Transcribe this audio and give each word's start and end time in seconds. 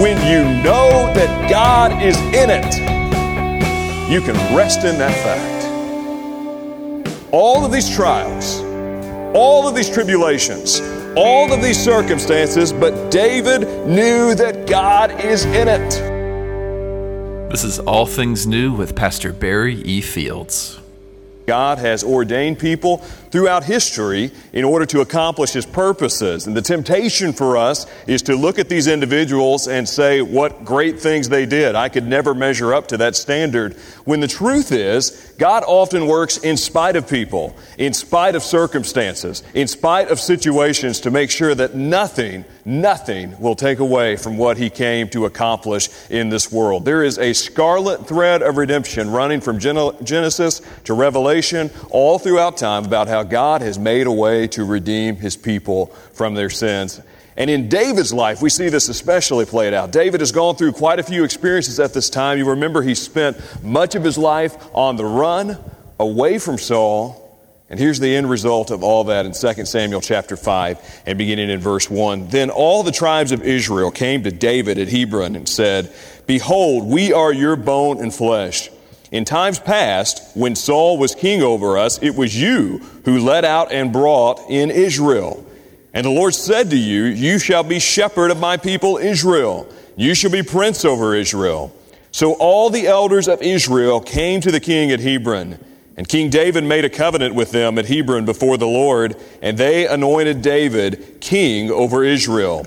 when 0.00 0.16
you 0.30 0.44
know 0.62 1.12
that 1.12 1.50
God 1.50 2.00
is 2.00 2.16
in 2.32 2.50
it, 2.50 2.72
you 4.08 4.20
can 4.20 4.36
rest 4.56 4.84
in 4.84 4.96
that 4.98 5.12
fact. 5.24 5.58
All 7.32 7.64
of 7.64 7.72
these 7.72 7.92
trials, 7.92 8.60
all 9.34 9.66
of 9.66 9.74
these 9.74 9.90
tribulations, 9.90 10.80
all 11.16 11.52
of 11.52 11.60
these 11.62 11.82
circumstances, 11.82 12.72
but 12.72 13.10
David 13.10 13.62
knew 13.88 14.36
that 14.36 14.68
God 14.68 15.24
is 15.24 15.44
in 15.46 15.66
it. 15.66 15.90
This 17.50 17.64
is 17.64 17.80
All 17.80 18.06
Things 18.06 18.46
New 18.46 18.72
with 18.72 18.94
Pastor 18.94 19.32
Barry 19.32 19.82
E. 19.82 20.00
Fields. 20.00 20.78
God 21.48 21.78
has 21.78 22.04
ordained 22.04 22.60
people 22.60 23.02
throughout 23.30 23.64
history 23.64 24.30
in 24.52 24.64
order 24.64 24.86
to 24.86 25.00
accomplish 25.00 25.52
His 25.52 25.66
purposes. 25.66 26.46
And 26.46 26.56
the 26.56 26.62
temptation 26.62 27.32
for 27.32 27.56
us 27.56 27.86
is 28.06 28.22
to 28.22 28.36
look 28.36 28.58
at 28.58 28.68
these 28.68 28.86
individuals 28.86 29.68
and 29.68 29.88
say, 29.88 30.22
what 30.22 30.64
great 30.64 30.98
things 31.00 31.28
they 31.28 31.46
did. 31.46 31.74
I 31.74 31.88
could 31.88 32.06
never 32.06 32.34
measure 32.34 32.74
up 32.74 32.88
to 32.88 32.96
that 32.98 33.16
standard. 33.16 33.74
When 34.04 34.20
the 34.20 34.28
truth 34.28 34.72
is, 34.72 35.34
God 35.38 35.62
often 35.66 36.06
works 36.06 36.38
in 36.38 36.56
spite 36.56 36.96
of 36.96 37.08
people, 37.08 37.56
in 37.76 37.92
spite 37.92 38.34
of 38.34 38.42
circumstances, 38.42 39.42
in 39.54 39.68
spite 39.68 40.08
of 40.08 40.18
situations 40.18 41.00
to 41.00 41.10
make 41.10 41.30
sure 41.30 41.54
that 41.54 41.74
nothing, 41.74 42.44
nothing 42.64 43.38
will 43.38 43.54
take 43.54 43.78
away 43.78 44.16
from 44.16 44.36
what 44.36 44.56
He 44.56 44.70
came 44.70 45.08
to 45.10 45.26
accomplish 45.26 45.88
in 46.10 46.28
this 46.28 46.50
world. 46.50 46.84
There 46.84 47.04
is 47.04 47.18
a 47.18 47.32
scarlet 47.32 48.06
thread 48.06 48.42
of 48.42 48.56
redemption 48.56 49.10
running 49.10 49.40
from 49.40 49.58
Genesis 49.58 50.60
to 50.84 50.94
Revelation 50.94 51.70
all 51.90 52.18
throughout 52.18 52.56
time 52.56 52.84
about 52.84 53.06
how 53.08 53.17
God 53.22 53.62
has 53.62 53.78
made 53.78 54.06
a 54.06 54.12
way 54.12 54.46
to 54.48 54.64
redeem 54.64 55.16
his 55.16 55.36
people 55.36 55.86
from 56.12 56.34
their 56.34 56.50
sins. 56.50 57.00
And 57.36 57.48
in 57.48 57.68
David's 57.68 58.12
life, 58.12 58.42
we 58.42 58.50
see 58.50 58.68
this 58.68 58.88
especially 58.88 59.44
played 59.44 59.72
out. 59.72 59.92
David 59.92 60.20
has 60.20 60.32
gone 60.32 60.56
through 60.56 60.72
quite 60.72 60.98
a 60.98 61.04
few 61.04 61.22
experiences 61.22 61.78
at 61.78 61.94
this 61.94 62.10
time. 62.10 62.36
You 62.36 62.50
remember 62.50 62.82
he 62.82 62.96
spent 62.96 63.36
much 63.62 63.94
of 63.94 64.02
his 64.02 64.18
life 64.18 64.56
on 64.74 64.96
the 64.96 65.04
run, 65.04 65.56
away 66.00 66.38
from 66.38 66.58
Saul. 66.58 67.24
And 67.70 67.78
here's 67.78 68.00
the 68.00 68.16
end 68.16 68.30
result 68.30 68.70
of 68.70 68.82
all 68.82 69.04
that 69.04 69.26
in 69.26 69.32
2 69.32 69.64
Samuel 69.66 70.00
chapter 70.00 70.36
5 70.36 71.02
and 71.06 71.18
beginning 71.18 71.50
in 71.50 71.60
verse 71.60 71.88
1. 71.88 72.28
Then 72.28 72.50
all 72.50 72.82
the 72.82 72.90
tribes 72.90 73.30
of 73.30 73.42
Israel 73.42 73.90
came 73.90 74.24
to 74.24 74.32
David 74.32 74.78
at 74.78 74.88
Hebron 74.88 75.36
and 75.36 75.48
said, 75.48 75.92
Behold, 76.26 76.86
we 76.86 77.12
are 77.12 77.32
your 77.32 77.56
bone 77.56 78.02
and 78.02 78.12
flesh. 78.12 78.70
In 79.10 79.24
times 79.24 79.58
past, 79.58 80.36
when 80.36 80.54
Saul 80.54 80.98
was 80.98 81.14
king 81.14 81.42
over 81.42 81.78
us, 81.78 81.98
it 82.02 82.14
was 82.14 82.40
you 82.40 82.78
who 83.04 83.18
led 83.18 83.44
out 83.44 83.72
and 83.72 83.92
brought 83.92 84.40
in 84.50 84.70
Israel. 84.70 85.44
And 85.94 86.04
the 86.04 86.10
Lord 86.10 86.34
said 86.34 86.70
to 86.70 86.78
you, 86.78 87.04
You 87.04 87.38
shall 87.38 87.62
be 87.62 87.78
shepherd 87.78 88.30
of 88.30 88.38
my 88.38 88.56
people 88.56 88.98
Israel. 88.98 89.66
You 89.96 90.14
shall 90.14 90.30
be 90.30 90.42
prince 90.42 90.84
over 90.84 91.14
Israel. 91.14 91.74
So 92.12 92.34
all 92.34 92.70
the 92.70 92.86
elders 92.86 93.28
of 93.28 93.42
Israel 93.42 94.00
came 94.00 94.40
to 94.42 94.50
the 94.50 94.60
king 94.60 94.90
at 94.90 95.00
Hebron. 95.00 95.58
And 95.96 96.08
King 96.08 96.30
David 96.30 96.62
made 96.62 96.84
a 96.84 96.90
covenant 96.90 97.34
with 97.34 97.50
them 97.50 97.78
at 97.78 97.86
Hebron 97.86 98.24
before 98.24 98.56
the 98.56 98.68
Lord, 98.68 99.16
and 99.42 99.58
they 99.58 99.88
anointed 99.88 100.42
David 100.42 101.20
king 101.20 101.72
over 101.72 102.04
Israel. 102.04 102.64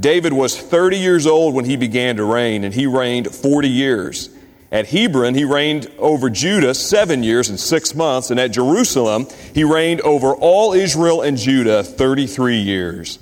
David 0.00 0.32
was 0.32 0.58
30 0.58 0.98
years 0.98 1.26
old 1.26 1.54
when 1.54 1.64
he 1.64 1.76
began 1.76 2.16
to 2.16 2.24
reign, 2.24 2.64
and 2.64 2.74
he 2.74 2.86
reigned 2.86 3.32
40 3.32 3.68
years. 3.68 4.30
At 4.72 4.86
Hebron, 4.86 5.34
he 5.34 5.44
reigned 5.44 5.92
over 5.98 6.30
Judah 6.30 6.74
seven 6.74 7.22
years 7.22 7.50
and 7.50 7.60
six 7.60 7.94
months, 7.94 8.30
and 8.30 8.40
at 8.40 8.52
Jerusalem, 8.52 9.26
he 9.54 9.64
reigned 9.64 10.00
over 10.00 10.34
all 10.34 10.72
Israel 10.72 11.20
and 11.20 11.36
Judah 11.36 11.84
33 11.84 12.56
years. 12.56 13.18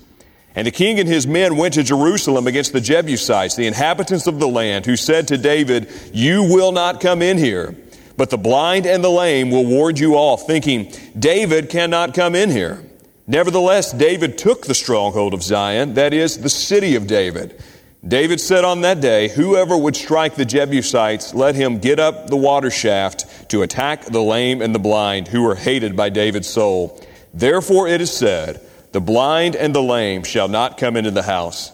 And 0.54 0.64
the 0.64 0.70
king 0.70 1.00
and 1.00 1.08
his 1.08 1.26
men 1.26 1.56
went 1.56 1.74
to 1.74 1.82
Jerusalem 1.82 2.46
against 2.46 2.72
the 2.72 2.80
Jebusites, 2.80 3.56
the 3.56 3.66
inhabitants 3.66 4.28
of 4.28 4.38
the 4.38 4.46
land, 4.46 4.86
who 4.86 4.94
said 4.94 5.26
to 5.28 5.38
David, 5.38 5.90
You 6.12 6.44
will 6.44 6.70
not 6.70 7.00
come 7.00 7.20
in 7.20 7.36
here, 7.36 7.74
but 8.16 8.30
the 8.30 8.38
blind 8.38 8.86
and 8.86 9.02
the 9.02 9.10
lame 9.10 9.50
will 9.50 9.66
ward 9.66 9.98
you 9.98 10.14
off, 10.14 10.46
thinking, 10.46 10.92
David 11.18 11.68
cannot 11.68 12.14
come 12.14 12.36
in 12.36 12.50
here. 12.50 12.80
Nevertheless, 13.26 13.90
David 13.92 14.38
took 14.38 14.66
the 14.66 14.74
stronghold 14.74 15.34
of 15.34 15.42
Zion, 15.42 15.94
that 15.94 16.14
is, 16.14 16.38
the 16.38 16.48
city 16.48 16.94
of 16.94 17.08
David. 17.08 17.60
David 18.06 18.40
said 18.40 18.64
on 18.64 18.80
that 18.80 19.00
day, 19.00 19.28
Whoever 19.28 19.76
would 19.76 19.94
strike 19.94 20.34
the 20.34 20.46
Jebusites, 20.46 21.34
let 21.34 21.54
him 21.54 21.78
get 21.78 22.00
up 22.00 22.28
the 22.28 22.36
water 22.36 22.70
shaft 22.70 23.50
to 23.50 23.62
attack 23.62 24.06
the 24.06 24.22
lame 24.22 24.62
and 24.62 24.74
the 24.74 24.78
blind, 24.78 25.28
who 25.28 25.46
are 25.46 25.54
hated 25.54 25.96
by 25.96 26.08
David's 26.08 26.48
soul. 26.48 26.98
Therefore 27.34 27.88
it 27.88 28.00
is 28.00 28.10
said, 28.10 28.60
The 28.92 29.02
blind 29.02 29.54
and 29.54 29.74
the 29.74 29.82
lame 29.82 30.22
shall 30.22 30.48
not 30.48 30.78
come 30.78 30.96
into 30.96 31.10
the 31.10 31.22
house. 31.22 31.72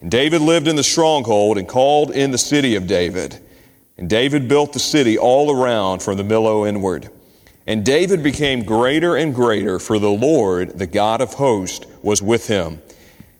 And 0.00 0.10
David 0.10 0.40
lived 0.40 0.66
in 0.66 0.76
the 0.76 0.82
stronghold 0.82 1.58
and 1.58 1.68
called 1.68 2.10
in 2.10 2.30
the 2.30 2.38
city 2.38 2.74
of 2.74 2.86
David. 2.86 3.38
And 3.98 4.08
David 4.08 4.48
built 4.48 4.72
the 4.72 4.78
city 4.78 5.18
all 5.18 5.50
around 5.50 6.02
from 6.02 6.16
the 6.16 6.22
Millo 6.22 6.66
inward. 6.66 7.10
And 7.66 7.84
David 7.84 8.22
became 8.22 8.62
greater 8.62 9.16
and 9.16 9.34
greater, 9.34 9.78
for 9.78 9.98
the 9.98 10.10
Lord, 10.10 10.78
the 10.78 10.86
God 10.86 11.20
of 11.20 11.34
hosts, 11.34 11.86
was 12.02 12.22
with 12.22 12.46
him. 12.46 12.80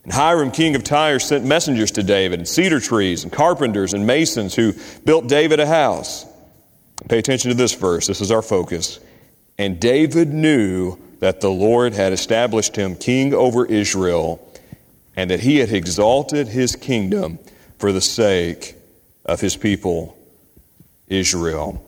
And 0.07 0.13
Hiram, 0.13 0.53
king 0.53 0.77
of 0.77 0.85
Tyre, 0.85 1.19
sent 1.19 1.45
messengers 1.45 1.91
to 1.91 2.03
David, 2.05 2.39
and 2.39 2.47
cedar 2.47 2.79
trees, 2.79 3.25
and 3.25 3.33
carpenters, 3.33 3.93
and 3.93 4.07
masons 4.07 4.55
who 4.55 4.73
built 5.05 5.27
David 5.27 5.59
a 5.59 5.67
house. 5.67 6.25
Pay 7.09 7.19
attention 7.19 7.51
to 7.51 7.57
this 7.57 7.75
verse. 7.75 8.07
This 8.07 8.21
is 8.21 8.31
our 8.31 8.41
focus. 8.41 9.01
And 9.59 9.81
David 9.81 10.33
knew 10.33 10.97
that 11.19 11.41
the 11.41 11.51
Lord 11.51 11.93
had 11.93 12.13
established 12.13 12.77
him 12.77 12.95
king 12.95 13.35
over 13.35 13.67
Israel, 13.67 14.41
and 15.17 15.29
that 15.33 15.41
he 15.41 15.57
had 15.57 15.73
exalted 15.73 16.47
his 16.47 16.77
kingdom 16.77 17.41
for 17.79 17.91
the 17.91 18.01
sake 18.01 18.77
of 19.25 19.41
his 19.41 19.57
people, 19.57 20.17
Israel. 21.09 21.85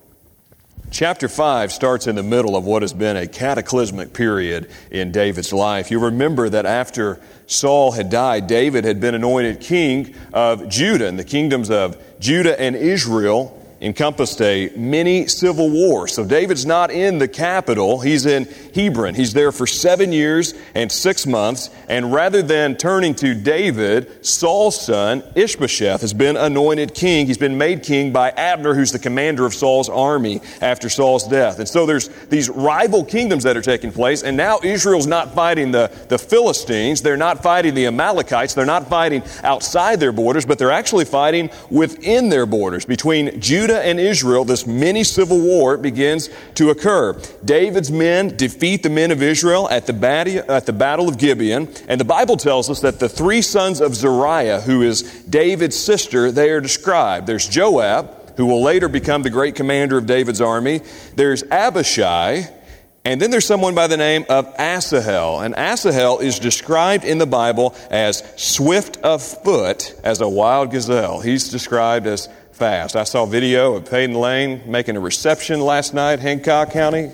Chapter 0.90 1.28
5 1.28 1.70
starts 1.70 2.06
in 2.06 2.16
the 2.16 2.22
middle 2.22 2.56
of 2.56 2.64
what 2.64 2.80
has 2.82 2.94
been 2.94 3.16
a 3.16 3.26
cataclysmic 3.26 4.14
period 4.14 4.70
in 4.90 5.12
David's 5.12 5.52
life. 5.52 5.90
You 5.90 5.98
remember 5.98 6.48
that 6.48 6.64
after 6.64 7.20
Saul 7.46 7.92
had 7.92 8.08
died, 8.08 8.46
David 8.46 8.84
had 8.84 8.98
been 8.98 9.14
anointed 9.14 9.60
king 9.60 10.14
of 10.32 10.68
Judah, 10.68 11.06
and 11.06 11.18
the 11.18 11.24
kingdoms 11.24 11.70
of 11.70 12.02
Judah 12.20 12.58
and 12.58 12.74
Israel 12.74 13.54
encompassed 13.80 14.40
a 14.42 14.70
mini 14.76 15.26
civil 15.26 15.70
war. 15.70 16.08
So 16.08 16.24
David's 16.24 16.66
not 16.66 16.90
in 16.90 17.18
the 17.18 17.28
capital, 17.28 18.00
he's 18.00 18.26
in 18.26 18.46
Hebron. 18.74 19.14
He's 19.14 19.32
there 19.32 19.52
for 19.52 19.66
seven 19.66 20.12
years 20.12 20.54
and 20.74 20.90
six 20.90 21.26
months, 21.26 21.70
and 21.88 22.12
rather 22.12 22.42
than 22.42 22.76
turning 22.76 23.14
to 23.16 23.34
David, 23.34 24.24
Saul's 24.24 24.80
son, 24.80 25.22
Ishbosheth, 25.34 26.00
has 26.00 26.12
been 26.12 26.36
anointed 26.36 26.94
king. 26.94 27.26
He's 27.26 27.38
been 27.38 27.56
made 27.56 27.82
king 27.82 28.12
by 28.12 28.30
Abner, 28.30 28.74
who's 28.74 28.92
the 28.92 28.98
commander 28.98 29.46
of 29.46 29.54
Saul's 29.54 29.88
army 29.88 30.40
after 30.60 30.88
Saul's 30.88 31.26
death. 31.26 31.58
And 31.58 31.68
so 31.68 31.86
there's 31.86 32.08
these 32.26 32.48
rival 32.48 33.04
kingdoms 33.04 33.44
that 33.44 33.56
are 33.56 33.62
taking 33.62 33.92
place, 33.92 34.22
and 34.22 34.36
now 34.36 34.58
Israel's 34.62 35.06
not 35.06 35.34
fighting 35.34 35.70
the, 35.70 35.90
the 36.08 36.18
Philistines, 36.18 37.02
they're 37.02 37.16
not 37.16 37.42
fighting 37.42 37.74
the 37.74 37.86
Amalekites, 37.86 38.54
they're 38.54 38.66
not 38.66 38.88
fighting 38.88 39.22
outside 39.42 40.00
their 40.00 40.12
borders, 40.12 40.44
but 40.44 40.58
they're 40.58 40.70
actually 40.70 41.04
fighting 41.04 41.50
within 41.70 42.28
their 42.28 42.46
borders 42.46 42.84
between 42.84 43.40
Judah 43.40 43.67
Judah 43.68 43.84
and 43.84 44.00
Israel, 44.00 44.46
this 44.46 44.66
mini 44.66 45.04
civil 45.04 45.38
war 45.38 45.76
begins 45.76 46.30
to 46.54 46.70
occur. 46.70 47.20
David's 47.44 47.90
men 47.90 48.34
defeat 48.34 48.82
the 48.82 48.88
men 48.88 49.10
of 49.10 49.22
Israel 49.22 49.68
at 49.68 49.86
the, 49.86 50.44
at 50.48 50.64
the 50.64 50.72
Battle 50.72 51.06
of 51.06 51.18
Gibeon, 51.18 51.68
and 51.86 52.00
the 52.00 52.06
Bible 52.06 52.38
tells 52.38 52.70
us 52.70 52.80
that 52.80 52.98
the 52.98 53.10
three 53.10 53.42
sons 53.42 53.82
of 53.82 53.94
Zeruiah, 53.94 54.62
who 54.62 54.80
is 54.80 55.02
David's 55.24 55.76
sister, 55.76 56.32
they 56.32 56.48
are 56.48 56.62
described. 56.62 57.26
There's 57.26 57.46
Joab, 57.46 58.38
who 58.38 58.46
will 58.46 58.62
later 58.62 58.88
become 58.88 59.20
the 59.20 59.28
great 59.28 59.54
commander 59.54 59.98
of 59.98 60.06
David's 60.06 60.40
army. 60.40 60.80
There's 61.14 61.42
Abishai, 61.42 62.48
and 63.04 63.20
then 63.20 63.30
there's 63.30 63.44
someone 63.44 63.74
by 63.74 63.86
the 63.86 63.98
name 63.98 64.24
of 64.30 64.46
Asahel. 64.58 65.40
And 65.40 65.54
Asahel 65.54 66.20
is 66.20 66.38
described 66.38 67.04
in 67.04 67.18
the 67.18 67.26
Bible 67.26 67.74
as 67.90 68.22
swift 68.36 68.96
of 68.98 69.22
foot 69.22 69.94
as 70.02 70.22
a 70.22 70.28
wild 70.28 70.70
gazelle. 70.70 71.20
He's 71.20 71.50
described 71.50 72.06
as 72.06 72.30
fast. 72.58 72.96
I 72.96 73.04
saw 73.04 73.24
video 73.24 73.76
of 73.76 73.88
Peyton 73.88 74.16
Lane 74.16 74.62
making 74.66 74.96
a 74.96 75.00
reception 75.00 75.60
last 75.60 75.94
night, 75.94 76.18
Hancock 76.18 76.72
County. 76.72 77.12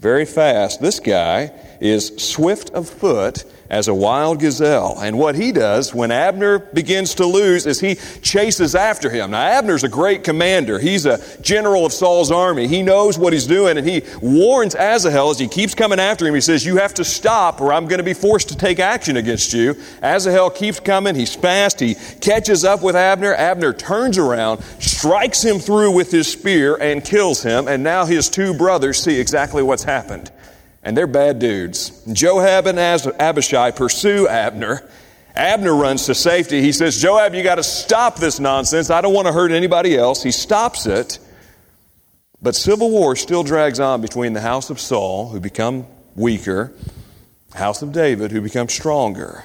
Very 0.00 0.24
fast. 0.24 0.82
This 0.82 0.98
guy 0.98 1.52
is 1.80 2.08
swift 2.16 2.70
of 2.70 2.90
foot 2.90 3.44
as 3.72 3.88
a 3.88 3.94
wild 3.94 4.38
gazelle. 4.38 4.98
And 5.00 5.18
what 5.18 5.34
he 5.34 5.50
does 5.50 5.94
when 5.94 6.10
Abner 6.10 6.58
begins 6.58 7.14
to 7.16 7.26
lose 7.26 7.64
is 7.64 7.80
he 7.80 7.94
chases 8.20 8.74
after 8.74 9.08
him. 9.08 9.30
Now, 9.30 9.40
Abner's 9.40 9.82
a 9.82 9.88
great 9.88 10.22
commander. 10.24 10.78
He's 10.78 11.06
a 11.06 11.18
general 11.40 11.86
of 11.86 11.92
Saul's 11.92 12.30
army. 12.30 12.68
He 12.68 12.82
knows 12.82 13.18
what 13.18 13.32
he's 13.32 13.46
doing, 13.46 13.78
and 13.78 13.88
he 13.88 14.02
warns 14.20 14.74
Asahel 14.74 15.30
as 15.30 15.38
he 15.38 15.48
keeps 15.48 15.74
coming 15.74 15.98
after 15.98 16.26
him. 16.26 16.34
He 16.34 16.42
says, 16.42 16.66
You 16.66 16.76
have 16.76 16.92
to 16.94 17.04
stop, 17.04 17.62
or 17.62 17.72
I'm 17.72 17.86
going 17.86 17.98
to 17.98 18.04
be 18.04 18.12
forced 18.12 18.50
to 18.50 18.56
take 18.56 18.78
action 18.78 19.16
against 19.16 19.54
you. 19.54 19.74
Asahel 20.02 20.50
keeps 20.50 20.78
coming. 20.78 21.14
He's 21.14 21.34
fast. 21.34 21.80
He 21.80 21.96
catches 22.20 22.66
up 22.66 22.82
with 22.82 22.94
Abner. 22.94 23.34
Abner 23.34 23.72
turns 23.72 24.18
around, 24.18 24.62
strikes 24.80 25.42
him 25.42 25.58
through 25.58 25.92
with 25.92 26.10
his 26.10 26.30
spear, 26.30 26.76
and 26.76 27.02
kills 27.02 27.42
him. 27.42 27.68
And 27.68 27.82
now 27.82 28.04
his 28.04 28.28
two 28.28 28.52
brothers 28.52 29.02
see 29.02 29.18
exactly 29.18 29.62
what's 29.62 29.82
happened 29.82 30.30
and 30.82 30.96
they're 30.96 31.06
bad 31.06 31.38
dudes. 31.38 32.02
Joab 32.12 32.66
and 32.66 32.78
Abishai 32.78 33.70
pursue 33.70 34.28
Abner, 34.28 34.88
Abner 35.34 35.74
runs 35.74 36.06
to 36.06 36.14
safety. 36.14 36.60
He 36.60 36.72
says, 36.72 37.00
Joab, 37.00 37.34
you 37.34 37.42
got 37.42 37.54
to 37.54 37.62
stop 37.62 38.16
this 38.16 38.38
nonsense. 38.38 38.90
I 38.90 39.00
don't 39.00 39.14
want 39.14 39.26
to 39.26 39.32
hurt 39.32 39.50
anybody 39.50 39.96
else. 39.96 40.22
He 40.22 40.30
stops 40.30 40.86
it. 40.86 41.18
But 42.42 42.54
civil 42.54 42.90
war 42.90 43.16
still 43.16 43.42
drags 43.42 43.80
on 43.80 44.02
between 44.02 44.32
the 44.32 44.40
house 44.40 44.68
of 44.68 44.78
Saul, 44.78 45.28
who 45.28 45.40
become 45.40 45.86
weaker, 46.16 46.72
house 47.54 47.80
of 47.80 47.92
David, 47.92 48.30
who 48.32 48.40
become 48.40 48.68
stronger. 48.68 49.44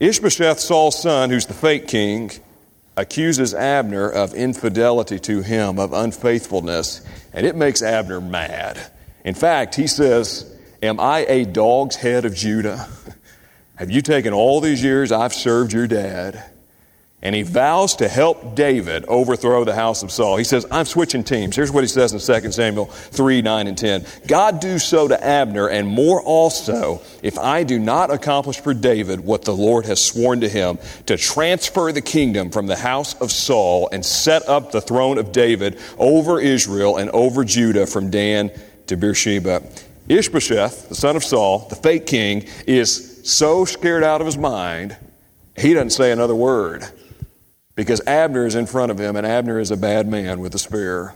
Ishbosheth, 0.00 0.58
Saul's 0.58 1.00
son, 1.00 1.30
who's 1.30 1.46
the 1.46 1.54
fake 1.54 1.88
king, 1.88 2.30
accuses 2.96 3.54
Abner 3.54 4.10
of 4.10 4.34
infidelity 4.34 5.18
to 5.20 5.40
him, 5.40 5.78
of 5.78 5.92
unfaithfulness, 5.92 7.00
and 7.32 7.46
it 7.46 7.56
makes 7.56 7.80
Abner 7.80 8.20
mad. 8.20 8.90
In 9.26 9.34
fact, 9.34 9.74
he 9.74 9.86
says, 9.86 10.50
Am 10.82 10.98
I 10.98 11.26
a 11.28 11.44
dog's 11.44 11.96
head 11.96 12.24
of 12.24 12.34
Judah? 12.34 12.88
Have 13.76 13.90
you 13.90 14.00
taken 14.00 14.32
all 14.32 14.62
these 14.62 14.82
years 14.82 15.12
I've 15.12 15.34
served 15.34 15.74
your 15.74 15.86
dad? 15.86 16.42
and 17.26 17.34
he 17.34 17.42
vows 17.42 17.96
to 17.96 18.08
help 18.08 18.54
David 18.54 19.04
overthrow 19.06 19.64
the 19.64 19.74
house 19.74 20.04
of 20.04 20.12
Saul. 20.12 20.36
He 20.36 20.44
says, 20.44 20.64
I'm 20.70 20.84
switching 20.84 21.24
teams. 21.24 21.56
Here's 21.56 21.72
what 21.72 21.82
he 21.82 21.88
says 21.88 22.12
in 22.12 22.42
2 22.42 22.52
Samuel 22.52 22.86
3 22.86 23.42
9 23.42 23.66
and 23.66 23.76
10. 23.76 24.06
God 24.28 24.60
do 24.60 24.78
so 24.78 25.08
to 25.08 25.26
Abner, 25.26 25.66
and 25.66 25.88
more 25.88 26.22
also, 26.22 27.00
if 27.22 27.36
I 27.36 27.64
do 27.64 27.80
not 27.80 28.12
accomplish 28.12 28.60
for 28.60 28.74
David 28.74 29.20
what 29.20 29.42
the 29.42 29.56
Lord 29.56 29.86
has 29.86 30.04
sworn 30.04 30.42
to 30.42 30.48
him, 30.48 30.78
to 31.06 31.16
transfer 31.16 31.90
the 31.90 32.02
kingdom 32.02 32.50
from 32.50 32.66
the 32.66 32.76
house 32.76 33.20
of 33.20 33.32
Saul 33.32 33.88
and 33.90 34.04
set 34.04 34.48
up 34.48 34.70
the 34.70 34.80
throne 34.80 35.18
of 35.18 35.32
David 35.32 35.80
over 35.98 36.38
Israel 36.38 36.96
and 36.96 37.10
over 37.10 37.44
Judah 37.44 37.86
from 37.86 38.10
Dan 38.10 38.52
to 38.86 38.96
Beersheba. 38.96 39.62
Ishbosheth, 40.08 40.88
the 40.88 40.94
son 40.94 41.16
of 41.16 41.24
Saul, 41.24 41.66
the 41.68 41.76
fake 41.76 42.06
king, 42.06 42.46
is 42.66 43.20
so 43.24 43.64
scared 43.64 44.04
out 44.04 44.20
of 44.20 44.26
his 44.26 44.38
mind, 44.38 44.96
he 45.56 45.74
doesn't 45.74 45.90
say 45.90 46.12
another 46.12 46.34
word 46.34 46.84
because 47.74 48.00
Abner 48.06 48.46
is 48.46 48.54
in 48.54 48.66
front 48.66 48.90
of 48.90 48.98
him, 48.98 49.16
and 49.16 49.26
Abner 49.26 49.60
is 49.60 49.70
a 49.70 49.76
bad 49.76 50.08
man 50.08 50.40
with 50.40 50.54
a 50.54 50.58
spear. 50.58 51.14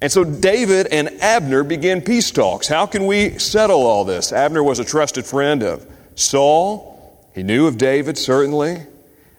And 0.00 0.10
so 0.10 0.24
David 0.24 0.86
and 0.86 1.08
Abner 1.20 1.62
begin 1.62 2.00
peace 2.00 2.30
talks. 2.30 2.68
How 2.68 2.86
can 2.86 3.06
we 3.06 3.38
settle 3.38 3.82
all 3.82 4.04
this? 4.04 4.32
Abner 4.32 4.62
was 4.62 4.78
a 4.78 4.84
trusted 4.84 5.26
friend 5.26 5.62
of 5.62 5.86
Saul. 6.14 7.28
He 7.34 7.42
knew 7.42 7.66
of 7.66 7.76
David, 7.76 8.16
certainly. 8.16 8.78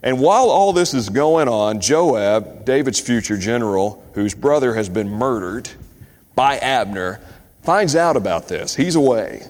And 0.04 0.20
while 0.20 0.50
all 0.50 0.74
this 0.74 0.94
is 0.94 1.10
going 1.10 1.48
on, 1.48 1.80
Joab, 1.80 2.66
David's 2.66 3.00
future 3.00 3.38
general, 3.38 4.04
whose 4.14 4.34
brother 4.34 4.76
has 4.76 4.90
been 4.90 5.10
murdered 5.10 5.70
by 6.42 6.58
Abner, 6.58 7.20
finds 7.62 7.96
out 7.96 8.18
about 8.18 8.48
this. 8.48 8.74
He's 8.74 8.96
away. 8.96 9.44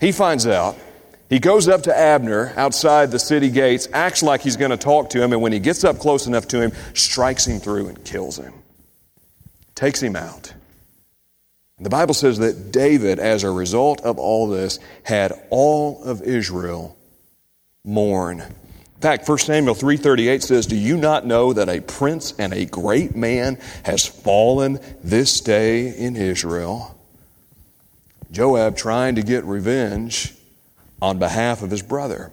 He 0.00 0.10
finds 0.10 0.46
out. 0.46 0.74
He 1.28 1.38
goes 1.38 1.68
up 1.68 1.82
to 1.82 1.94
Abner 1.94 2.54
outside 2.56 3.10
the 3.10 3.18
city 3.18 3.50
gates, 3.50 3.88
acts 3.92 4.22
like 4.22 4.40
he's 4.40 4.56
going 4.56 4.70
to 4.70 4.78
talk 4.78 5.10
to 5.10 5.22
him, 5.22 5.34
and 5.34 5.42
when 5.42 5.52
he 5.52 5.58
gets 5.58 5.84
up 5.84 5.98
close 5.98 6.26
enough 6.26 6.48
to 6.48 6.62
him, 6.62 6.72
strikes 6.94 7.46
him 7.46 7.60
through 7.60 7.88
and 7.88 8.02
kills 8.06 8.38
him. 8.38 8.54
Takes 9.74 10.02
him 10.02 10.16
out. 10.16 10.54
The 11.78 11.90
Bible 11.90 12.14
says 12.14 12.38
that 12.38 12.72
David, 12.72 13.18
as 13.18 13.44
a 13.44 13.50
result 13.50 14.00
of 14.00 14.18
all 14.18 14.48
this, 14.48 14.78
had 15.02 15.34
all 15.50 16.02
of 16.04 16.22
Israel 16.22 16.96
mourn. 17.84 18.44
In 19.00 19.02
fact, 19.02 19.26
1 19.26 19.38
Samuel 19.38 19.74
3:38 19.74 20.42
says, 20.42 20.66
"Do 20.66 20.76
you 20.76 20.94
not 20.94 21.26
know 21.26 21.54
that 21.54 21.70
a 21.70 21.80
prince 21.80 22.34
and 22.38 22.52
a 22.52 22.66
great 22.66 23.16
man 23.16 23.56
has 23.84 24.04
fallen 24.04 24.78
this 25.02 25.40
day 25.40 25.88
in 25.88 26.16
Israel?" 26.16 26.94
Joab 28.30 28.76
trying 28.76 29.14
to 29.14 29.22
get 29.22 29.42
revenge 29.46 30.34
on 31.00 31.16
behalf 31.18 31.62
of 31.62 31.70
his 31.70 31.80
brother. 31.80 32.30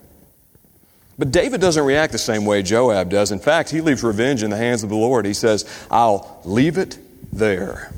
But 1.18 1.30
David 1.30 1.62
doesn't 1.62 1.82
react 1.82 2.12
the 2.12 2.18
same 2.18 2.44
way 2.44 2.62
Joab 2.62 3.08
does. 3.08 3.32
In 3.32 3.38
fact, 3.38 3.70
he 3.70 3.80
leaves 3.80 4.04
revenge 4.04 4.42
in 4.42 4.50
the 4.50 4.58
hands 4.58 4.82
of 4.82 4.90
the 4.90 4.94
Lord. 4.94 5.24
He 5.24 5.32
says, 5.32 5.64
I'll 5.90 6.38
leave 6.44 6.76
it 6.76 6.98
there. 7.32 7.90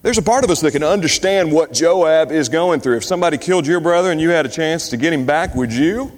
There's 0.00 0.16
a 0.16 0.22
part 0.22 0.42
of 0.42 0.50
us 0.50 0.62
that 0.62 0.72
can 0.72 0.82
understand 0.82 1.52
what 1.52 1.74
Joab 1.74 2.32
is 2.32 2.48
going 2.48 2.80
through. 2.80 2.96
If 2.96 3.04
somebody 3.04 3.36
killed 3.36 3.66
your 3.66 3.80
brother 3.80 4.10
and 4.10 4.18
you 4.18 4.30
had 4.30 4.46
a 4.46 4.48
chance 4.48 4.88
to 4.88 4.96
get 4.96 5.12
him 5.12 5.26
back, 5.26 5.54
would 5.54 5.70
you? 5.70 6.10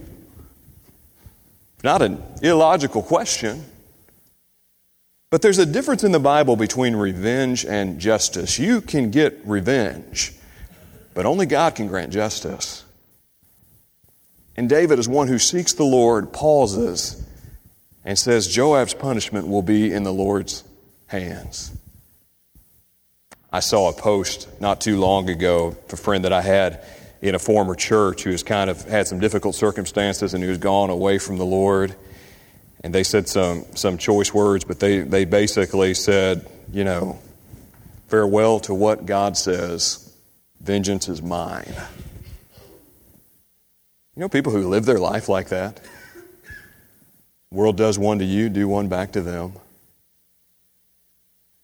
Not 1.86 2.02
an 2.02 2.20
illogical 2.42 3.00
question. 3.00 3.64
But 5.30 5.40
there's 5.40 5.60
a 5.60 5.64
difference 5.64 6.02
in 6.02 6.10
the 6.10 6.18
Bible 6.18 6.56
between 6.56 6.96
revenge 6.96 7.64
and 7.64 8.00
justice. 8.00 8.58
You 8.58 8.80
can 8.80 9.12
get 9.12 9.38
revenge, 9.44 10.32
but 11.14 11.26
only 11.26 11.46
God 11.46 11.76
can 11.76 11.86
grant 11.86 12.12
justice. 12.12 12.84
And 14.56 14.68
David, 14.68 14.98
as 14.98 15.08
one 15.08 15.28
who 15.28 15.38
seeks 15.38 15.74
the 15.74 15.84
Lord, 15.84 16.32
pauses 16.32 17.24
and 18.04 18.18
says, 18.18 18.48
Joab's 18.48 18.94
punishment 18.94 19.46
will 19.46 19.62
be 19.62 19.92
in 19.92 20.02
the 20.02 20.12
Lord's 20.12 20.64
hands. 21.06 21.70
I 23.52 23.60
saw 23.60 23.90
a 23.90 23.92
post 23.92 24.48
not 24.60 24.80
too 24.80 24.98
long 24.98 25.30
ago 25.30 25.76
a 25.92 25.96
friend 25.96 26.24
that 26.24 26.32
I 26.32 26.42
had 26.42 26.82
in 27.26 27.34
a 27.34 27.38
former 27.38 27.74
church 27.74 28.22
who 28.22 28.30
has 28.30 28.42
kind 28.42 28.70
of 28.70 28.82
had 28.84 29.06
some 29.06 29.18
difficult 29.18 29.54
circumstances 29.54 30.34
and 30.34 30.44
who's 30.44 30.58
gone 30.58 30.90
away 30.90 31.18
from 31.18 31.38
the 31.38 31.44
Lord. 31.44 31.94
And 32.84 32.94
they 32.94 33.02
said 33.02 33.28
some, 33.28 33.64
some 33.74 33.98
choice 33.98 34.32
words, 34.32 34.64
but 34.64 34.78
they, 34.78 35.00
they 35.00 35.24
basically 35.24 35.94
said, 35.94 36.48
you 36.72 36.84
know, 36.84 37.18
farewell 38.08 38.60
to 38.60 38.74
what 38.74 39.06
God 39.06 39.36
says, 39.36 40.14
vengeance 40.60 41.08
is 41.08 41.20
mine. 41.20 41.74
You 44.14 44.20
know 44.20 44.28
people 44.28 44.52
who 44.52 44.68
live 44.68 44.84
their 44.84 44.98
life 44.98 45.28
like 45.28 45.48
that? 45.48 45.80
World 47.50 47.76
does 47.76 47.98
one 47.98 48.18
to 48.20 48.24
you, 48.24 48.48
do 48.48 48.68
one 48.68 48.88
back 48.88 49.12
to 49.12 49.20
them. 49.20 49.52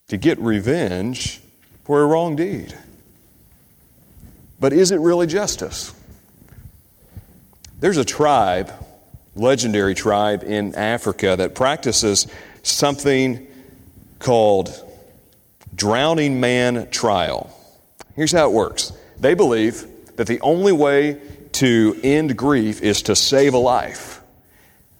To 0.08 0.16
get 0.16 0.38
revenge 0.38 1.40
for 1.84 2.02
a 2.02 2.06
wrong 2.06 2.36
deed. 2.36 2.74
But 4.62 4.72
is 4.72 4.92
it 4.92 5.00
really 5.00 5.26
justice? 5.26 5.92
There's 7.80 7.96
a 7.96 8.04
tribe, 8.04 8.72
legendary 9.34 9.96
tribe 9.96 10.44
in 10.44 10.76
Africa, 10.76 11.34
that 11.36 11.56
practices 11.56 12.28
something 12.62 13.44
called 14.20 14.72
drowning 15.74 16.38
man 16.38 16.88
trial. 16.90 17.50
Here's 18.14 18.30
how 18.30 18.48
it 18.50 18.52
works 18.52 18.92
they 19.18 19.34
believe 19.34 19.84
that 20.14 20.28
the 20.28 20.40
only 20.42 20.70
way 20.70 21.20
to 21.54 21.98
end 22.04 22.36
grief 22.38 22.82
is 22.82 23.02
to 23.02 23.16
save 23.16 23.54
a 23.54 23.58
life. 23.58 24.11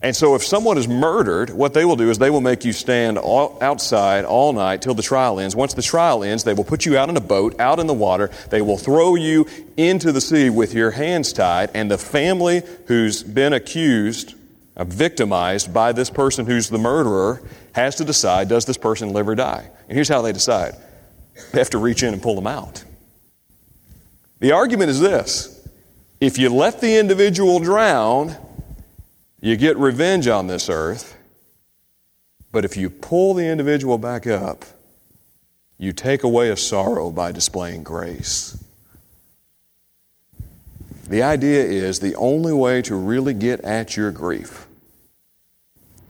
And 0.03 0.13
so, 0.13 0.35
if 0.35 0.43
someone 0.43 0.77
is 0.77 0.85
murdered, 0.85 1.49
what 1.49 1.73
they 1.73 1.85
will 1.85 1.95
do 1.95 2.09
is 2.09 2.17
they 2.17 2.29
will 2.29 2.41
make 2.41 2.65
you 2.65 2.73
stand 2.73 3.17
all, 3.17 3.57
outside 3.61 4.25
all 4.25 4.51
night 4.51 4.81
till 4.81 4.93
the 4.93 5.01
trial 5.01 5.39
ends. 5.39 5.55
Once 5.55 5.73
the 5.73 5.81
trial 5.81 6.25
ends, 6.25 6.43
they 6.43 6.53
will 6.53 6.65
put 6.65 6.85
you 6.85 6.97
out 6.97 7.07
in 7.07 7.15
a 7.15 7.21
boat, 7.21 7.57
out 7.57 7.79
in 7.79 7.87
the 7.87 7.93
water. 7.93 8.29
They 8.49 8.61
will 8.61 8.77
throw 8.77 9.15
you 9.15 9.47
into 9.77 10.11
the 10.11 10.19
sea 10.19 10.49
with 10.49 10.73
your 10.73 10.91
hands 10.91 11.31
tied, 11.31 11.71
and 11.73 11.89
the 11.89 11.97
family 11.97 12.63
who's 12.87 13.23
been 13.23 13.53
accused, 13.53 14.35
uh, 14.75 14.83
victimized 14.83 15.73
by 15.73 15.93
this 15.93 16.09
person 16.09 16.45
who's 16.45 16.67
the 16.67 16.77
murderer, 16.77 17.41
has 17.73 17.95
to 17.95 18.03
decide 18.03 18.49
does 18.49 18.65
this 18.65 18.77
person 18.77 19.13
live 19.13 19.29
or 19.29 19.35
die? 19.35 19.69
And 19.87 19.95
here's 19.95 20.09
how 20.09 20.21
they 20.21 20.33
decide 20.33 20.75
they 21.53 21.59
have 21.59 21.69
to 21.69 21.77
reach 21.77 22.03
in 22.03 22.11
and 22.11 22.21
pull 22.21 22.35
them 22.35 22.47
out. 22.47 22.83
The 24.41 24.51
argument 24.51 24.89
is 24.89 24.99
this 24.99 25.65
if 26.19 26.37
you 26.37 26.49
let 26.49 26.81
the 26.81 26.97
individual 26.97 27.59
drown, 27.59 28.35
you 29.43 29.57
get 29.57 29.75
revenge 29.77 30.29
on 30.29 30.47
this 30.47 30.69
earth. 30.69 31.17
But 32.53 32.63
if 32.63 32.77
you 32.77 32.89
pull 32.89 33.33
the 33.33 33.45
individual 33.45 33.97
back 33.97 34.25
up, 34.25 34.63
you 35.77 35.91
take 35.91 36.23
away 36.23 36.49
a 36.49 36.55
sorrow 36.55 37.11
by 37.11 37.33
displaying 37.33 37.83
grace. 37.83 38.63
The 41.09 41.23
idea 41.23 41.61
is 41.61 41.99
the 41.99 42.15
only 42.15 42.53
way 42.53 42.81
to 42.83 42.95
really 42.95 43.33
get 43.33 43.59
at 43.61 43.97
your 43.97 44.11
grief 44.11 44.65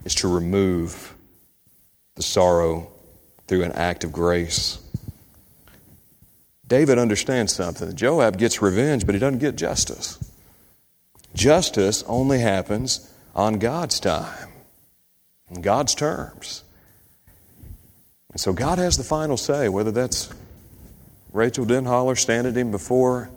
is 0.06 0.13
to 0.16 0.28
remove 0.32 1.16
the 2.16 2.22
sorrow 2.22 2.92
through 3.48 3.63
an 3.63 3.72
act 3.72 4.04
of 4.04 4.12
grace. 4.12 4.80
David 6.68 7.00
understands 7.00 7.52
something. 7.52 7.96
Joab 7.96 8.38
gets 8.38 8.62
revenge, 8.62 9.08
but 9.08 9.16
he 9.16 9.20
doesn't 9.20 9.40
get 9.40 9.56
justice. 9.56 10.20
Justice 11.34 12.04
only 12.06 12.40
happens 12.40 13.10
on 13.34 13.60
God's 13.60 14.00
time, 14.00 14.50
on 15.54 15.62
God's 15.62 15.96
terms. 15.96 16.63
And 18.32 18.40
so 18.40 18.54
God 18.54 18.80
has 18.80 18.98
the 18.98 19.04
final 19.04 19.38
say, 19.38 19.70
whether 19.70 19.92
that's 19.92 20.30
Rachael 21.32 21.66
Denhollander 21.66 22.18
standing 22.18 22.54
him 22.56 22.72
before 22.72 23.30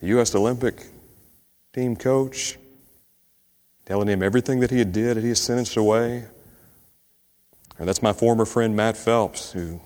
the 0.00 0.08
U.S. 0.08 0.34
Olympic 0.34 0.86
team 1.72 1.96
coach, 1.96 2.58
telling 3.84 4.08
him 4.08 4.22
everything 4.22 4.60
that 4.60 4.70
he 4.70 4.78
had 4.78 4.92
did, 4.92 5.16
that 5.16 5.22
he 5.22 5.28
has 5.30 5.40
sentenced 5.40 5.76
away. 5.76 6.24
Or 7.78 7.84
that's 7.84 8.02
my 8.02 8.12
former 8.12 8.44
friend 8.44 8.74
Matt 8.74 8.96
Phelps, 8.96 9.52
who 9.52 9.80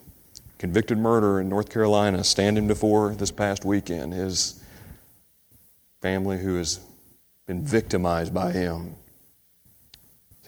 convicted 0.58 0.98
murder 0.98 1.40
in 1.40 1.48
North 1.48 1.70
Carolina, 1.70 2.22
standing 2.22 2.68
before 2.68 3.14
this 3.14 3.30
past 3.30 3.64
weekend. 3.64 4.12
His 4.12 4.62
family, 6.00 6.38
who 6.38 6.56
has 6.56 6.80
been 7.46 7.64
victimized 7.64 8.32
by 8.32 8.52
him. 8.52 8.94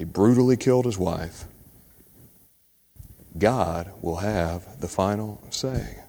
He 0.02 0.06
brutally 0.06 0.56
killed 0.56 0.84
his 0.84 0.98
wife. 0.98 1.44
God 3.38 3.92
will 4.02 4.16
have 4.16 4.80
the 4.80 4.88
final 4.88 5.40
say. 5.50 6.00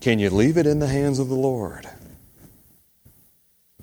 Can 0.00 0.18
you 0.18 0.30
leave 0.30 0.56
it 0.56 0.66
in 0.66 0.78
the 0.78 0.86
hands 0.86 1.18
of 1.18 1.28
the 1.28 1.34
Lord? 1.34 1.86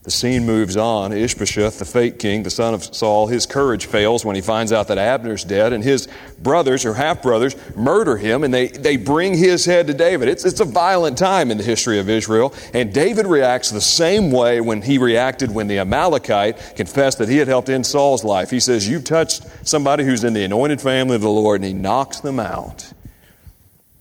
The 0.08 0.12
scene 0.12 0.46
moves 0.46 0.78
on. 0.78 1.12
Ishbosheth, 1.12 1.80
the 1.80 1.84
fake 1.86 2.18
king, 2.18 2.44
the 2.44 2.50
son 2.50 2.74
of 2.74 2.96
Saul, 2.96 3.28
his 3.28 3.46
courage 3.46 3.88
fails 3.88 4.24
when 4.24 4.38
he 4.38 4.42
finds 4.42 4.72
out 4.72 4.88
that 4.88 4.98
Abner's 4.98 5.44
dead, 5.44 5.74
and 5.74 5.84
his 5.84 6.08
brothers 6.40 6.86
or 6.86 6.94
half 6.94 7.22
brothers 7.22 7.58
murder 7.76 8.16
him, 8.16 8.46
and 8.46 8.54
they, 8.54 8.70
they 8.70 8.96
bring 8.96 9.38
his 9.38 9.66
head 9.66 9.88
to 9.88 9.94
David. 9.94 10.30
It's, 10.30 10.46
it's 10.46 10.62
a 10.62 10.66
violent 10.66 11.18
time 11.18 11.52
in 11.52 11.58
the 11.58 11.64
history 11.66 12.00
of 12.00 12.10
Israel, 12.10 12.54
and 12.74 12.94
David 12.94 13.28
reacts 13.28 13.70
the 13.70 13.82
same 13.82 14.32
way 14.32 14.62
when 14.62 14.82
he 14.82 14.98
reacted 14.98 15.54
when 15.54 15.68
the 15.68 15.80
Amalekite 15.80 16.78
confessed 16.78 17.18
that 17.18 17.28
he 17.28 17.36
had 17.36 17.50
helped 17.50 17.68
end 17.68 17.86
Saul's 17.86 18.24
life. 18.24 18.50
He 18.50 18.62
says, 18.62 18.88
You've 18.88 19.04
touched 19.04 19.44
somebody 19.68 20.06
who's 20.06 20.24
in 20.24 20.32
the 20.32 20.46
anointed 20.46 20.80
family 20.80 21.18
of 21.18 21.22
the 21.22 21.30
Lord, 21.30 21.60
and 21.60 21.68
he 21.68 21.74
knocks 21.74 22.22
them 22.22 22.40
out. 22.40 22.94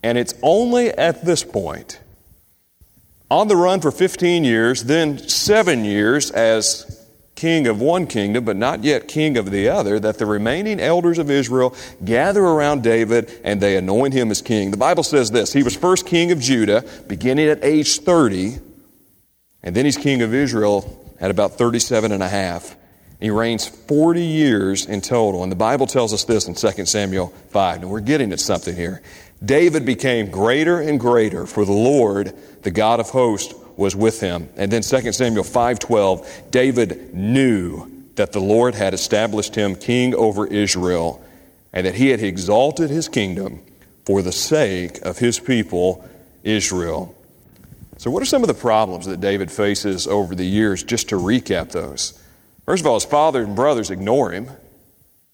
And 0.04 0.16
it's 0.16 0.34
only 0.40 0.90
at 0.90 1.24
this 1.24 1.42
point 1.42 1.98
on 3.30 3.48
the 3.48 3.56
run 3.56 3.80
for 3.80 3.90
15 3.90 4.44
years, 4.44 4.84
then 4.84 5.18
seven 5.18 5.84
years 5.84 6.30
as 6.30 7.06
king 7.34 7.66
of 7.66 7.80
one 7.80 8.06
kingdom, 8.06 8.44
but 8.44 8.56
not 8.56 8.82
yet 8.82 9.08
king 9.08 9.36
of 9.36 9.50
the 9.50 9.68
other, 9.68 10.00
that 10.00 10.18
the 10.18 10.26
remaining 10.26 10.80
elders 10.80 11.18
of 11.18 11.30
Israel 11.30 11.74
gather 12.04 12.42
around 12.42 12.82
David 12.82 13.30
and 13.44 13.60
they 13.60 13.76
anoint 13.76 14.14
him 14.14 14.30
as 14.30 14.40
king. 14.42 14.70
The 14.70 14.76
Bible 14.76 15.02
says 15.02 15.30
this 15.30 15.52
He 15.52 15.62
was 15.62 15.76
first 15.76 16.06
king 16.06 16.32
of 16.32 16.40
Judah, 16.40 16.84
beginning 17.06 17.48
at 17.48 17.62
age 17.62 18.00
30, 18.00 18.58
and 19.62 19.76
then 19.76 19.84
he's 19.84 19.96
king 19.96 20.22
of 20.22 20.34
Israel 20.34 21.14
at 21.20 21.30
about 21.30 21.58
37 21.58 22.12
and 22.12 22.22
a 22.22 22.28
half. 22.28 22.76
He 23.20 23.30
reigns 23.30 23.66
40 23.66 24.22
years 24.22 24.86
in 24.86 25.00
total. 25.00 25.42
And 25.42 25.50
the 25.50 25.56
Bible 25.56 25.86
tells 25.86 26.12
us 26.12 26.24
this 26.24 26.48
in 26.48 26.54
2 26.54 26.86
Samuel 26.86 27.28
5. 27.50 27.82
And 27.82 27.90
we're 27.90 28.00
getting 28.00 28.32
at 28.32 28.40
something 28.40 28.74
here. 28.74 29.02
David 29.44 29.84
became 29.84 30.30
greater 30.30 30.80
and 30.80 30.98
greater, 30.98 31.46
for 31.46 31.64
the 31.64 31.72
Lord, 31.72 32.34
the 32.62 32.70
God 32.70 33.00
of 33.00 33.10
hosts, 33.10 33.54
was 33.76 33.94
with 33.94 34.20
him. 34.20 34.48
And 34.56 34.70
then 34.70 34.82
2 34.82 35.12
Samuel 35.12 35.44
5:12, 35.44 36.26
David 36.50 37.14
knew 37.14 37.90
that 38.14 38.32
the 38.32 38.40
Lord 38.40 38.74
had 38.74 38.94
established 38.94 39.54
him 39.54 39.76
king 39.76 40.14
over 40.14 40.46
Israel, 40.46 41.22
and 41.72 41.86
that 41.86 41.96
he 41.96 42.08
had 42.08 42.22
exalted 42.22 42.88
his 42.88 43.08
kingdom 43.08 43.60
for 44.06 44.22
the 44.22 44.32
sake 44.32 45.04
of 45.04 45.18
his 45.18 45.38
people 45.38 46.02
Israel. 46.42 47.14
So 47.98 48.10
what 48.10 48.22
are 48.22 48.26
some 48.26 48.42
of 48.42 48.48
the 48.48 48.54
problems 48.54 49.04
that 49.06 49.20
David 49.20 49.50
faces 49.50 50.06
over 50.06 50.34
the 50.34 50.46
years 50.46 50.82
just 50.82 51.10
to 51.10 51.16
recap 51.16 51.72
those? 51.72 52.18
First 52.66 52.82
of 52.82 52.88
all, 52.88 52.94
his 52.94 53.04
father 53.04 53.42
and 53.42 53.54
brothers 53.54 53.90
ignore 53.90 54.32
him. 54.32 54.50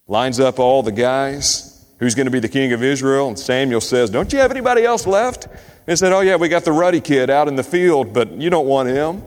Lines 0.07 0.39
up 0.39 0.59
all 0.59 0.83
the 0.83 0.93
guys 0.93 1.85
who's 1.99 2.15
going 2.15 2.27
to 2.27 2.31
be 2.31 2.41
the 2.41 2.49
king 2.49 2.73
of 2.73 2.83
Israel. 2.83 3.29
And 3.29 3.39
Samuel 3.39 3.81
says, 3.81 4.11
Don't 4.11 4.33
you 4.33 4.39
have 4.39 4.51
anybody 4.51 4.85
else 4.85 5.07
left? 5.07 5.49
And 5.87 5.99
said, 5.99 6.13
Oh, 6.13 6.21
yeah, 6.21 6.37
we 6.37 6.49
got 6.49 6.65
the 6.65 6.73
ruddy 6.73 7.01
kid 7.01 7.31
out 7.31 7.49
in 7.49 7.57
the 7.57 7.63
field, 7.63 8.13
but 8.13 8.33
you 8.33 8.51
don't 8.51 8.67
want 8.67 8.91
him. 8.91 9.23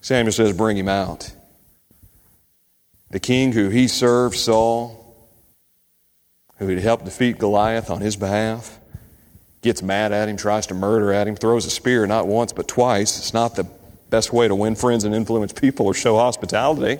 Samuel 0.00 0.32
says, 0.32 0.56
Bring 0.56 0.76
him 0.76 0.88
out. 0.88 1.32
The 3.10 3.20
king 3.20 3.52
who 3.52 3.68
he 3.68 3.88
served, 3.88 4.36
Saul, 4.36 5.16
who 6.56 6.68
had 6.68 6.78
helped 6.78 7.04
defeat 7.04 7.38
Goliath 7.38 7.88
on 7.88 8.00
his 8.00 8.16
behalf, 8.16 8.78
gets 9.62 9.82
mad 9.82 10.12
at 10.12 10.28
him, 10.28 10.36
tries 10.36 10.66
to 10.66 10.74
murder 10.74 11.12
at 11.12 11.28
him, 11.28 11.36
throws 11.36 11.64
a 11.66 11.70
spear 11.70 12.06
not 12.06 12.26
once 12.26 12.52
but 12.52 12.66
twice. 12.66 13.18
It's 13.18 13.32
not 13.32 13.54
the 13.54 13.64
best 14.10 14.32
way 14.32 14.48
to 14.48 14.54
win 14.54 14.74
friends 14.74 15.04
and 15.04 15.14
influence 15.14 15.52
people 15.52 15.86
or 15.86 15.94
show 15.94 16.16
hospitality. 16.16 16.98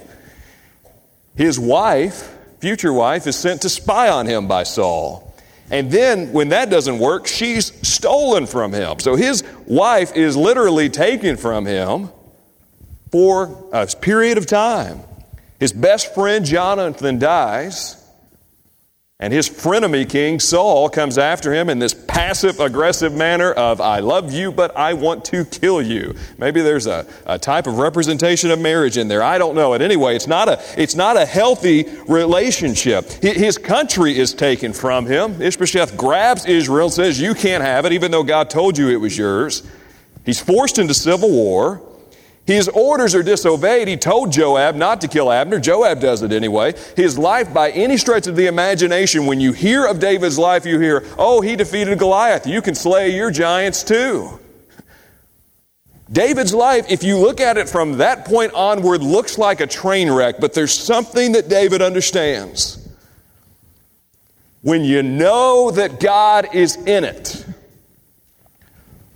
His 1.39 1.57
wife, 1.57 2.37
future 2.59 2.93
wife, 2.93 3.29
is 3.29 3.37
sent 3.37 3.63
to 3.63 3.69
spy 3.69 4.09
on 4.09 4.27
him 4.27 4.49
by 4.49 4.65
Saul. 4.65 5.33
And 5.71 5.89
then, 5.89 6.33
when 6.33 6.49
that 6.49 6.69
doesn't 6.69 6.99
work, 6.99 7.29
she's 7.29 7.67
stolen 7.87 8.47
from 8.47 8.73
him. 8.73 8.99
So 8.99 9.15
his 9.15 9.45
wife 9.65 10.17
is 10.17 10.37
literally 10.37 10.89
taken 10.89 11.37
from 11.37 11.65
him 11.65 12.11
for 13.13 13.69
a 13.73 13.87
period 13.87 14.37
of 14.37 14.47
time. 14.47 15.01
His 15.61 15.73
best 15.73 16.13
friend, 16.13 16.45
Jonathan, 16.45 17.21
dies. 17.21 18.05
And 19.21 19.33
his 19.33 19.51
frenemy, 19.51 20.09
King 20.09 20.39
Saul, 20.39 20.89
comes 20.89 21.19
after 21.19 21.53
him 21.53 21.69
in 21.69 21.81
this 21.81 21.93
passive 21.93 22.61
aggressive 22.61 23.13
manner 23.13 23.51
of, 23.53 23.81
I 23.81 23.99
love 23.99 24.33
you, 24.33 24.53
but 24.53 24.77
I 24.77 24.93
want 24.93 25.25
to 25.27 25.45
kill 25.45 25.83
you. 25.83 26.15
Maybe 26.39 26.61
there's 26.61 26.87
a, 26.87 27.05
a 27.27 27.37
type 27.37 27.67
of 27.67 27.79
representation 27.79 28.53
of 28.53 28.61
marriage 28.61 28.97
in 28.97 29.09
there. 29.09 29.25
I 29.25 29.37
don't 29.39 29.57
know 29.57 29.75
it. 29.75 29.83
Anyway, 29.83 30.15
it's 30.15 30.29
not 30.29 30.49
a, 30.49 30.61
it's 30.81 30.95
not 30.95 31.17
a 31.17 31.27
healthy 31.27 31.87
relationship. 32.07 33.11
His 33.21 33.59
country 33.59 34.17
is 34.17 34.33
taken 34.33 34.73
from 34.73 35.05
him. 35.05 35.43
Ishbosheth 35.43 35.97
grabs 35.97 36.47
Israel 36.47 36.89
says, 36.89 37.21
You 37.21 37.35
can't 37.35 37.65
have 37.65 37.87
it, 37.87 37.93
even 37.93 38.13
though 38.13 38.23
God 38.23 38.51
told 38.51 38.79
you 38.79 38.89
it 38.89 39.01
was 39.01 39.19
yours. 39.19 39.65
He's 40.25 40.41
forced 40.41 40.79
into 40.79 40.95
civil 40.95 41.31
war. 41.31 41.83
His 42.49 42.67
orders 42.69 43.15
are 43.15 43.23
disobeyed. 43.23 43.89
He 43.89 43.99
told 43.99 44.33
Joab 44.33 44.75
not 44.75 45.03
to 45.03 45.09
kill 45.09 45.31
Abner. 45.31 45.61
Joab 45.61 46.01
does 46.01 46.23
it 46.23 46.33
anyway. 46.33 46.73
His 46.97 47.19
life, 47.19 47.53
by 47.53 47.71
any 47.73 47.99
stretch 47.99 48.27
of 48.27 48.37
the 48.37 48.47
imagination, 48.47 49.27
when 49.27 49.39
you 49.39 49.53
hear 49.53 49.85
of 49.85 50.01
David's 50.01 50.39
life, 50.39 50.65
you 50.65 50.81
hear, 50.81 51.05
oh, 51.19 51.43
he 51.43 51.57
defeated 51.57 51.99
Goliath. 51.99 52.47
You 52.47 52.63
can 52.63 52.75
slay 52.75 53.15
your 53.15 53.31
giants 53.31 53.83
too. 53.83 54.41
David's 56.11 56.55
life, 56.55 56.87
if 56.89 57.05
you 57.05 57.19
look 57.19 57.39
at 57.39 57.59
it 57.59 57.69
from 57.69 57.99
that 57.99 58.25
point 58.25 58.55
onward, 58.55 59.03
looks 59.03 59.37
like 59.37 59.61
a 59.61 59.67
train 59.67 60.11
wreck, 60.11 60.37
but 60.41 60.55
there's 60.55 60.73
something 60.73 61.33
that 61.33 61.51
David 61.51 61.83
understands. 61.83 62.89
When 64.63 64.85
you 64.85 65.03
know 65.03 65.71
that 65.73 66.01
God 66.01 66.55
is 66.55 66.77
in 66.77 67.05
it, 67.05 67.38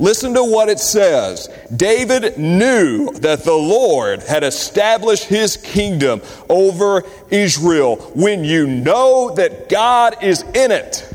Listen 0.02 0.34
to 0.34 0.42
what 0.42 0.68
it 0.68 0.80
says. 0.80 1.48
David 1.76 2.36
knew 2.36 3.12
that 3.20 3.44
the 3.44 3.54
Lord 3.54 4.20
had 4.24 4.42
established 4.42 5.26
his 5.26 5.56
kingdom 5.56 6.22
over 6.48 7.04
Israel. 7.30 7.94
When 8.16 8.42
you 8.42 8.66
know 8.66 9.32
that 9.36 9.68
God 9.68 10.20
is 10.20 10.42
in 10.42 10.72
it, 10.72 11.08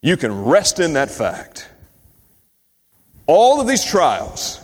you 0.00 0.16
can 0.16 0.46
rest 0.46 0.80
in 0.80 0.94
that 0.94 1.10
fact. 1.10 1.68
All 3.26 3.60
of 3.60 3.66
these 3.66 3.84
trials, 3.84 4.58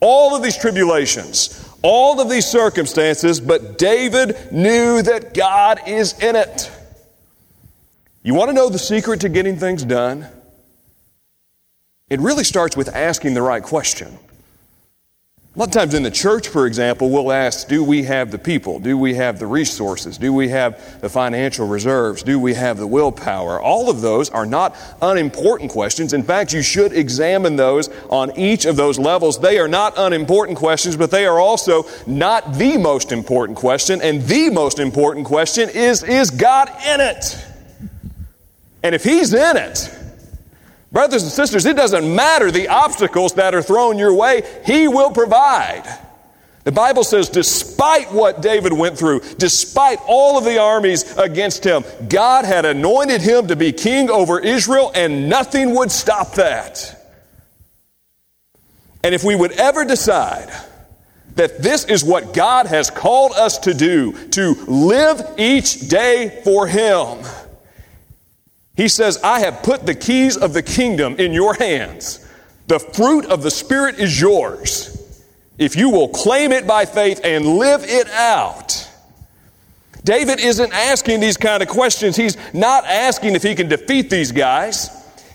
all 0.00 0.34
of 0.34 0.42
these 0.42 0.56
tribulations, 0.56 1.68
all 1.82 2.18
of 2.18 2.30
these 2.30 2.46
circumstances, 2.46 3.42
but 3.42 3.76
David 3.76 4.50
knew 4.50 5.02
that 5.02 5.34
God 5.34 5.80
is 5.86 6.18
in 6.18 6.34
it. 6.34 6.70
You 8.22 8.32
want 8.32 8.48
to 8.48 8.54
know 8.54 8.70
the 8.70 8.78
secret 8.78 9.20
to 9.20 9.28
getting 9.28 9.56
things 9.56 9.84
done? 9.84 10.26
It 12.10 12.20
really 12.20 12.44
starts 12.44 12.76
with 12.76 12.94
asking 12.94 13.34
the 13.34 13.42
right 13.42 13.62
question. 13.62 14.18
A 15.54 15.58
lot 15.58 15.68
of 15.68 15.74
times 15.74 15.94
in 15.94 16.04
the 16.04 16.10
church, 16.10 16.46
for 16.46 16.66
example, 16.66 17.10
we'll 17.10 17.32
ask, 17.32 17.66
do 17.66 17.82
we 17.82 18.04
have 18.04 18.30
the 18.30 18.38
people? 18.38 18.78
Do 18.78 18.96
we 18.96 19.14
have 19.14 19.40
the 19.40 19.46
resources? 19.46 20.16
Do 20.16 20.32
we 20.32 20.50
have 20.50 21.00
the 21.00 21.08
financial 21.08 21.66
reserves? 21.66 22.22
Do 22.22 22.38
we 22.38 22.54
have 22.54 22.78
the 22.78 22.86
willpower? 22.86 23.60
All 23.60 23.90
of 23.90 24.00
those 24.00 24.30
are 24.30 24.46
not 24.46 24.76
unimportant 25.02 25.72
questions. 25.72 26.12
In 26.12 26.22
fact, 26.22 26.52
you 26.52 26.62
should 26.62 26.92
examine 26.92 27.56
those 27.56 27.88
on 28.08 28.38
each 28.38 28.66
of 28.66 28.76
those 28.76 29.00
levels. 29.00 29.40
They 29.40 29.58
are 29.58 29.66
not 29.66 29.94
unimportant 29.96 30.58
questions, 30.58 30.96
but 30.96 31.10
they 31.10 31.26
are 31.26 31.40
also 31.40 31.86
not 32.06 32.54
the 32.54 32.78
most 32.78 33.10
important 33.10 33.58
question. 33.58 34.00
And 34.00 34.22
the 34.22 34.50
most 34.50 34.78
important 34.78 35.26
question 35.26 35.68
is, 35.70 36.04
is 36.04 36.30
God 36.30 36.68
in 36.86 37.00
it? 37.00 37.36
And 38.84 38.94
if 38.94 39.02
He's 39.02 39.34
in 39.34 39.56
it, 39.56 39.90
Brothers 40.90 41.22
and 41.22 41.32
sisters, 41.32 41.66
it 41.66 41.76
doesn't 41.76 42.14
matter 42.14 42.50
the 42.50 42.68
obstacles 42.68 43.34
that 43.34 43.54
are 43.54 43.62
thrown 43.62 43.98
your 43.98 44.14
way, 44.14 44.42
He 44.64 44.88
will 44.88 45.10
provide. 45.10 45.84
The 46.64 46.72
Bible 46.72 47.04
says, 47.04 47.28
despite 47.28 48.12
what 48.12 48.42
David 48.42 48.72
went 48.72 48.98
through, 48.98 49.20
despite 49.38 49.98
all 50.06 50.36
of 50.36 50.44
the 50.44 50.58
armies 50.58 51.16
against 51.16 51.64
him, 51.64 51.82
God 52.10 52.44
had 52.44 52.66
anointed 52.66 53.22
him 53.22 53.46
to 53.46 53.56
be 53.56 53.72
king 53.72 54.10
over 54.10 54.38
Israel, 54.38 54.92
and 54.94 55.30
nothing 55.30 55.74
would 55.76 55.90
stop 55.90 56.34
that. 56.34 56.94
And 59.02 59.14
if 59.14 59.24
we 59.24 59.34
would 59.34 59.52
ever 59.52 59.86
decide 59.86 60.50
that 61.36 61.62
this 61.62 61.84
is 61.84 62.04
what 62.04 62.34
God 62.34 62.66
has 62.66 62.90
called 62.90 63.32
us 63.32 63.58
to 63.60 63.72
do, 63.72 64.12
to 64.30 64.52
live 64.66 65.22
each 65.38 65.88
day 65.88 66.42
for 66.44 66.66
Him, 66.66 67.24
he 68.78 68.86
says, 68.86 69.18
I 69.24 69.40
have 69.40 69.64
put 69.64 69.86
the 69.86 69.94
keys 69.94 70.36
of 70.36 70.52
the 70.52 70.62
kingdom 70.62 71.16
in 71.16 71.32
your 71.32 71.54
hands. 71.54 72.24
The 72.68 72.78
fruit 72.78 73.26
of 73.26 73.42
the 73.42 73.50
Spirit 73.50 73.98
is 73.98 74.20
yours. 74.20 74.94
If 75.58 75.74
you 75.74 75.90
will 75.90 76.06
claim 76.10 76.52
it 76.52 76.64
by 76.64 76.84
faith 76.84 77.20
and 77.24 77.44
live 77.44 77.82
it 77.82 78.08
out. 78.10 78.88
David 80.04 80.38
isn't 80.38 80.72
asking 80.72 81.18
these 81.18 81.36
kind 81.36 81.60
of 81.60 81.68
questions. 81.68 82.14
He's 82.14 82.36
not 82.54 82.84
asking 82.84 83.34
if 83.34 83.42
he 83.42 83.56
can 83.56 83.68
defeat 83.68 84.10
these 84.10 84.30
guys. 84.30 84.90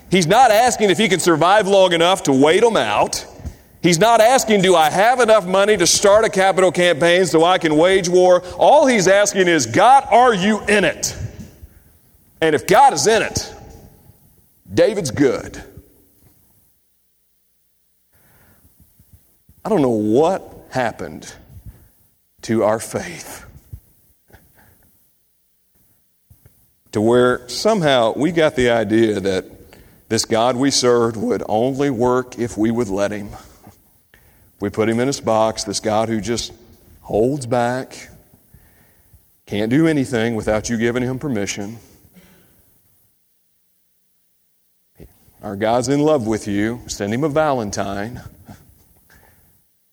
He's 0.10 0.26
not 0.26 0.50
asking 0.50 0.90
if 0.90 0.98
he 0.98 1.10
can 1.10 1.20
survive 1.20 1.68
long 1.68 1.92
enough 1.92 2.24
to 2.24 2.32
wait 2.32 2.62
them 2.62 2.78
out. 2.78 3.26
He's 3.82 4.00
not 4.00 4.22
asking, 4.22 4.62
Do 4.62 4.74
I 4.74 4.90
have 4.90 5.20
enough 5.20 5.46
money 5.46 5.76
to 5.76 5.86
start 5.86 6.24
a 6.24 6.30
capital 6.30 6.72
campaign 6.72 7.26
so 7.26 7.44
I 7.44 7.58
can 7.58 7.76
wage 7.76 8.08
war? 8.08 8.42
All 8.58 8.88
he's 8.88 9.10
asking 9.10 9.50
is, 9.50 9.66
God, 9.66 10.08
are 10.10 10.34
you 10.34 10.62
in 10.62 10.86
it? 10.86 11.18
And 12.44 12.54
if 12.56 12.68
God 12.68 12.92
is 12.92 13.08
in 13.08 13.22
it, 13.22 13.56
David's 14.72 15.12
good. 15.12 15.64
I 19.64 19.70
don't 19.70 19.82
know 19.82 19.88
what 19.88 20.68
happened 20.70 21.34
to 22.42 22.66
our 22.66 22.82
faith. 22.82 23.46
To 26.92 27.00
where 27.00 27.48
somehow 27.48 28.12
we 28.14 28.34
got 28.34 28.58
the 28.58 28.72
idea 28.72 29.22
that 29.22 29.46
this 30.10 30.26
God 30.26 30.58
we 30.58 30.70
served 30.70 31.16
would 31.16 31.44
only 31.48 31.90
work 31.92 32.38
if 32.38 32.58
we 32.58 32.72
would 32.72 32.90
let 32.90 33.12
Him. 33.12 33.30
We 34.60 34.70
put 34.70 34.90
Him 34.90 35.00
in 35.00 35.08
His 35.08 35.22
box, 35.22 35.64
this 35.64 35.80
God 35.80 36.10
who 36.10 36.20
just 36.20 36.52
holds 37.00 37.46
back, 37.46 38.10
can't 39.46 39.70
do 39.70 39.88
anything 39.88 40.36
without 40.36 40.70
you 40.70 40.76
giving 40.78 41.04
Him 41.04 41.20
permission. 41.20 41.80
Our 45.44 45.58
God's 45.58 45.90
in 45.90 46.00
love 46.00 46.26
with 46.26 46.48
you. 46.48 46.80
Send 46.88 47.14
Him 47.14 47.26
a 47.26 47.30
Valentine. 47.30 48.22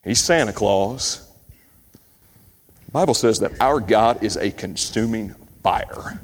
He's 0.04 0.20
Santa 0.20 0.52
Claus. 0.52 1.28
The 2.86 2.92
Bible 2.92 3.14
says 3.14 3.40
that 3.40 3.60
our 3.60 3.80
God 3.80 4.22
is 4.22 4.36
a 4.36 4.52
consuming 4.52 5.34
fire. 5.62 6.20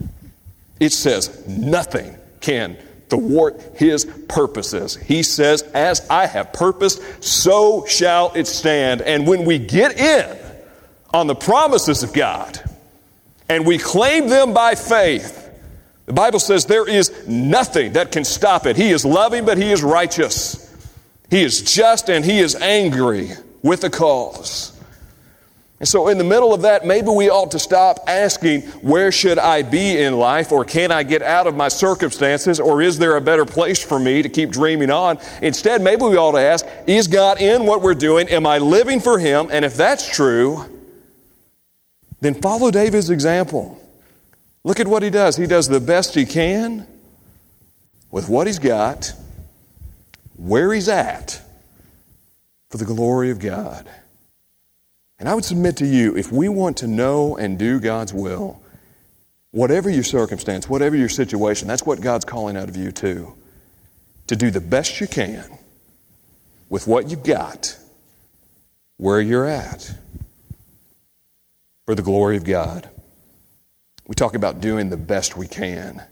It 0.78 0.92
says 0.92 1.46
nothing 1.46 2.16
can 2.40 2.76
thwart 3.08 3.60
his 3.76 4.04
purposes. 4.28 4.96
He 4.96 5.22
says, 5.22 5.62
As 5.62 6.08
I 6.08 6.26
have 6.26 6.52
purposed, 6.52 7.02
so 7.22 7.84
shall 7.86 8.32
it 8.34 8.46
stand. 8.46 9.02
And 9.02 9.26
when 9.26 9.44
we 9.44 9.58
get 9.58 9.98
in 9.98 10.38
on 11.12 11.26
the 11.26 11.34
promises 11.34 12.02
of 12.02 12.12
God 12.12 12.60
and 13.48 13.66
we 13.66 13.78
claim 13.78 14.28
them 14.28 14.54
by 14.54 14.74
faith, 14.74 15.45
the 16.06 16.12
Bible 16.12 16.38
says 16.38 16.66
there 16.66 16.88
is 16.88 17.26
nothing 17.26 17.92
that 17.94 18.12
can 18.12 18.24
stop 18.24 18.66
it. 18.66 18.76
He 18.76 18.90
is 18.90 19.04
loving, 19.04 19.44
but 19.44 19.58
he 19.58 19.72
is 19.72 19.82
righteous. 19.82 20.62
He 21.30 21.42
is 21.42 21.62
just 21.62 22.08
and 22.08 22.24
he 22.24 22.38
is 22.38 22.54
angry 22.54 23.30
with 23.62 23.80
the 23.80 23.90
cause. 23.90 24.72
And 25.78 25.86
so, 25.86 26.08
in 26.08 26.16
the 26.16 26.24
middle 26.24 26.54
of 26.54 26.62
that, 26.62 26.86
maybe 26.86 27.08
we 27.08 27.28
ought 27.28 27.50
to 27.50 27.58
stop 27.58 27.98
asking, 28.06 28.62
Where 28.80 29.12
should 29.12 29.38
I 29.38 29.60
be 29.60 29.98
in 29.98 30.16
life? 30.16 30.50
Or 30.50 30.64
can 30.64 30.90
I 30.90 31.02
get 31.02 31.20
out 31.20 31.46
of 31.46 31.54
my 31.54 31.68
circumstances? 31.68 32.58
Or 32.58 32.80
is 32.80 32.98
there 32.98 33.16
a 33.16 33.20
better 33.20 33.44
place 33.44 33.84
for 33.84 33.98
me 33.98 34.22
to 34.22 34.28
keep 34.30 34.50
dreaming 34.50 34.90
on? 34.90 35.18
Instead, 35.42 35.82
maybe 35.82 36.04
we 36.04 36.16
ought 36.16 36.32
to 36.32 36.40
ask, 36.40 36.64
Is 36.86 37.08
God 37.08 37.42
in 37.42 37.66
what 37.66 37.82
we're 37.82 37.94
doing? 37.94 38.26
Am 38.30 38.46
I 38.46 38.56
living 38.56 39.00
for 39.00 39.18
Him? 39.18 39.48
And 39.50 39.66
if 39.66 39.76
that's 39.76 40.08
true, 40.08 40.64
then 42.22 42.34
follow 42.40 42.70
David's 42.70 43.10
example. 43.10 43.78
Look 44.66 44.80
at 44.80 44.88
what 44.88 45.04
he 45.04 45.10
does. 45.10 45.36
He 45.36 45.46
does 45.46 45.68
the 45.68 45.78
best 45.78 46.16
he 46.16 46.26
can 46.26 46.88
with 48.10 48.28
what 48.28 48.48
he's 48.48 48.58
got, 48.58 49.12
where 50.34 50.72
he's 50.72 50.88
at 50.88 51.40
for 52.68 52.76
the 52.76 52.84
glory 52.84 53.30
of 53.30 53.38
God. 53.38 53.88
And 55.20 55.28
I 55.28 55.36
would 55.36 55.44
submit 55.44 55.76
to 55.76 55.86
you 55.86 56.16
if 56.16 56.32
we 56.32 56.48
want 56.48 56.78
to 56.78 56.88
know 56.88 57.36
and 57.36 57.56
do 57.56 57.78
God's 57.78 58.12
will, 58.12 58.60
whatever 59.52 59.88
your 59.88 60.02
circumstance, 60.02 60.68
whatever 60.68 60.96
your 60.96 61.08
situation, 61.08 61.68
that's 61.68 61.86
what 61.86 62.00
God's 62.00 62.24
calling 62.24 62.56
out 62.56 62.68
of 62.68 62.76
you 62.76 62.90
too. 62.90 63.34
To 64.26 64.34
do 64.34 64.50
the 64.50 64.60
best 64.60 65.00
you 65.00 65.06
can 65.06 65.44
with 66.68 66.88
what 66.88 67.08
you've 67.08 67.22
got, 67.22 67.78
where 68.96 69.20
you're 69.20 69.46
at, 69.46 69.94
for 71.84 71.94
the 71.94 72.02
glory 72.02 72.36
of 72.36 72.42
God. 72.42 72.90
We 74.06 74.14
talk 74.14 74.34
about 74.34 74.60
doing 74.60 74.90
the 74.90 74.96
best 74.96 75.36
we 75.36 75.48
can. 75.48 76.02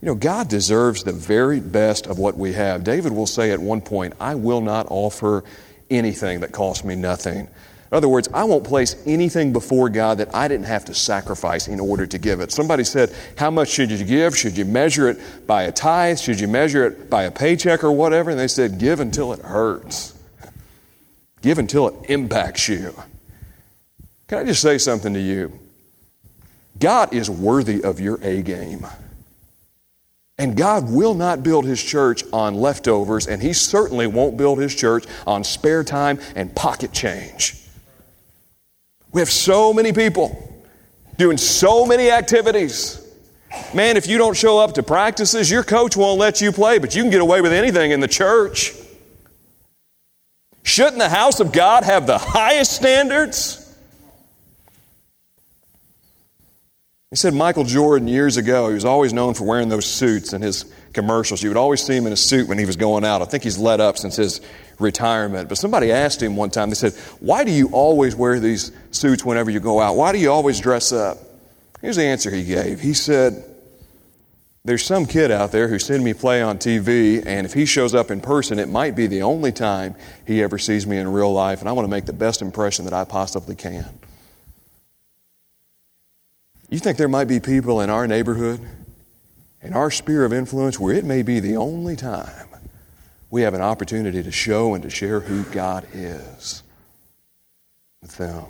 You 0.00 0.06
know, 0.08 0.14
God 0.14 0.48
deserves 0.48 1.02
the 1.02 1.12
very 1.12 1.60
best 1.60 2.06
of 2.06 2.18
what 2.18 2.36
we 2.36 2.52
have. 2.52 2.84
David 2.84 3.12
will 3.12 3.26
say 3.26 3.50
at 3.52 3.58
one 3.58 3.80
point, 3.80 4.14
I 4.20 4.34
will 4.34 4.60
not 4.60 4.86
offer 4.90 5.44
anything 5.90 6.40
that 6.40 6.52
costs 6.52 6.84
me 6.84 6.94
nothing. 6.94 7.48
In 7.94 7.96
other 7.98 8.08
words, 8.08 8.28
I 8.34 8.44
won't 8.44 8.64
place 8.64 8.96
anything 9.06 9.52
before 9.52 9.88
God 9.88 10.18
that 10.18 10.34
I 10.34 10.48
didn't 10.48 10.66
have 10.66 10.84
to 10.86 10.94
sacrifice 10.94 11.68
in 11.68 11.78
order 11.78 12.06
to 12.06 12.18
give 12.18 12.40
it. 12.40 12.50
Somebody 12.50 12.82
said, 12.82 13.14
How 13.36 13.50
much 13.50 13.68
should 13.68 13.90
you 13.90 14.04
give? 14.04 14.36
Should 14.36 14.58
you 14.58 14.64
measure 14.64 15.08
it 15.08 15.46
by 15.46 15.62
a 15.62 15.72
tithe? 15.72 16.18
Should 16.18 16.40
you 16.40 16.48
measure 16.48 16.86
it 16.86 17.08
by 17.08 17.22
a 17.22 17.30
paycheck 17.30 17.84
or 17.84 17.92
whatever? 17.92 18.30
And 18.30 18.38
they 18.38 18.48
said, 18.48 18.78
Give 18.78 19.00
until 19.00 19.32
it 19.32 19.40
hurts. 19.40 20.18
Give 21.40 21.58
until 21.58 21.88
it 21.88 22.10
impacts 22.10 22.68
you. 22.68 22.94
Can 24.26 24.38
I 24.38 24.44
just 24.44 24.60
say 24.60 24.78
something 24.78 25.14
to 25.14 25.20
you? 25.20 25.58
God 26.78 27.14
is 27.14 27.30
worthy 27.30 27.82
of 27.82 28.00
your 28.00 28.18
A 28.22 28.42
game. 28.42 28.86
And 30.36 30.56
God 30.56 30.90
will 30.90 31.14
not 31.14 31.42
build 31.42 31.64
His 31.64 31.82
church 31.82 32.24
on 32.32 32.54
leftovers, 32.54 33.26
and 33.26 33.40
He 33.40 33.52
certainly 33.52 34.06
won't 34.06 34.36
build 34.36 34.58
His 34.58 34.74
church 34.74 35.04
on 35.26 35.44
spare 35.44 35.84
time 35.84 36.18
and 36.34 36.54
pocket 36.54 36.92
change. 36.92 37.60
We 39.12 39.20
have 39.20 39.30
so 39.30 39.72
many 39.72 39.92
people 39.92 40.64
doing 41.16 41.36
so 41.36 41.86
many 41.86 42.10
activities. 42.10 43.00
Man, 43.72 43.96
if 43.96 44.08
you 44.08 44.18
don't 44.18 44.36
show 44.36 44.58
up 44.58 44.74
to 44.74 44.82
practices, 44.82 45.48
your 45.48 45.62
coach 45.62 45.96
won't 45.96 46.18
let 46.18 46.40
you 46.40 46.50
play, 46.50 46.78
but 46.78 46.96
you 46.96 47.02
can 47.02 47.10
get 47.12 47.20
away 47.20 47.40
with 47.40 47.52
anything 47.52 47.92
in 47.92 48.00
the 48.00 48.08
church. 48.08 48.74
Shouldn't 50.64 50.98
the 50.98 51.08
house 51.08 51.38
of 51.38 51.52
God 51.52 51.84
have 51.84 52.08
the 52.08 52.18
highest 52.18 52.72
standards? 52.72 53.63
He 57.14 57.18
said 57.18 57.32
Michael 57.32 57.62
Jordan 57.62 58.08
years 58.08 58.36
ago, 58.38 58.66
he 58.66 58.74
was 58.74 58.84
always 58.84 59.12
known 59.12 59.34
for 59.34 59.44
wearing 59.44 59.68
those 59.68 59.86
suits 59.86 60.32
in 60.32 60.42
his 60.42 60.64
commercials. 60.92 61.44
You 61.44 61.48
would 61.48 61.56
always 61.56 61.80
see 61.80 61.94
him 61.94 62.08
in 62.08 62.12
a 62.12 62.16
suit 62.16 62.48
when 62.48 62.58
he 62.58 62.64
was 62.64 62.74
going 62.74 63.04
out. 63.04 63.22
I 63.22 63.24
think 63.26 63.44
he's 63.44 63.56
let 63.56 63.78
up 63.78 63.98
since 63.98 64.16
his 64.16 64.40
retirement. 64.80 65.48
But 65.48 65.56
somebody 65.58 65.92
asked 65.92 66.20
him 66.20 66.34
one 66.34 66.50
time, 66.50 66.70
they 66.70 66.74
said, 66.74 66.92
Why 67.20 67.44
do 67.44 67.52
you 67.52 67.68
always 67.68 68.16
wear 68.16 68.40
these 68.40 68.72
suits 68.90 69.24
whenever 69.24 69.48
you 69.48 69.60
go 69.60 69.78
out? 69.78 69.94
Why 69.94 70.10
do 70.10 70.18
you 70.18 70.32
always 70.32 70.58
dress 70.58 70.90
up? 70.90 71.18
Here's 71.80 71.94
the 71.94 72.02
answer 72.02 72.32
he 72.32 72.42
gave. 72.42 72.80
He 72.80 72.94
said, 72.94 73.44
There's 74.64 74.84
some 74.84 75.06
kid 75.06 75.30
out 75.30 75.52
there 75.52 75.68
who's 75.68 75.86
seen 75.86 76.02
me 76.02 76.14
play 76.14 76.42
on 76.42 76.58
TV, 76.58 77.24
and 77.24 77.46
if 77.46 77.54
he 77.54 77.64
shows 77.64 77.94
up 77.94 78.10
in 78.10 78.22
person, 78.22 78.58
it 78.58 78.68
might 78.68 78.96
be 78.96 79.06
the 79.06 79.22
only 79.22 79.52
time 79.52 79.94
he 80.26 80.42
ever 80.42 80.58
sees 80.58 80.84
me 80.84 80.96
in 80.96 81.06
real 81.12 81.32
life, 81.32 81.60
and 81.60 81.68
I 81.68 81.72
want 81.74 81.86
to 81.86 81.90
make 81.90 82.06
the 82.06 82.12
best 82.12 82.42
impression 82.42 82.86
that 82.86 82.94
I 82.94 83.04
possibly 83.04 83.54
can. 83.54 83.86
You 86.74 86.80
think 86.80 86.98
there 86.98 87.06
might 87.06 87.28
be 87.28 87.38
people 87.38 87.82
in 87.82 87.88
our 87.88 88.08
neighborhood, 88.08 88.58
in 89.62 89.74
our 89.74 89.92
sphere 89.92 90.24
of 90.24 90.32
influence, 90.32 90.76
where 90.76 90.92
it 90.92 91.04
may 91.04 91.22
be 91.22 91.38
the 91.38 91.56
only 91.56 91.94
time 91.94 92.48
we 93.30 93.42
have 93.42 93.54
an 93.54 93.60
opportunity 93.60 94.24
to 94.24 94.32
show 94.32 94.74
and 94.74 94.82
to 94.82 94.90
share 94.90 95.20
who 95.20 95.44
God 95.52 95.86
is 95.92 96.64
with 98.02 98.16
them. 98.16 98.46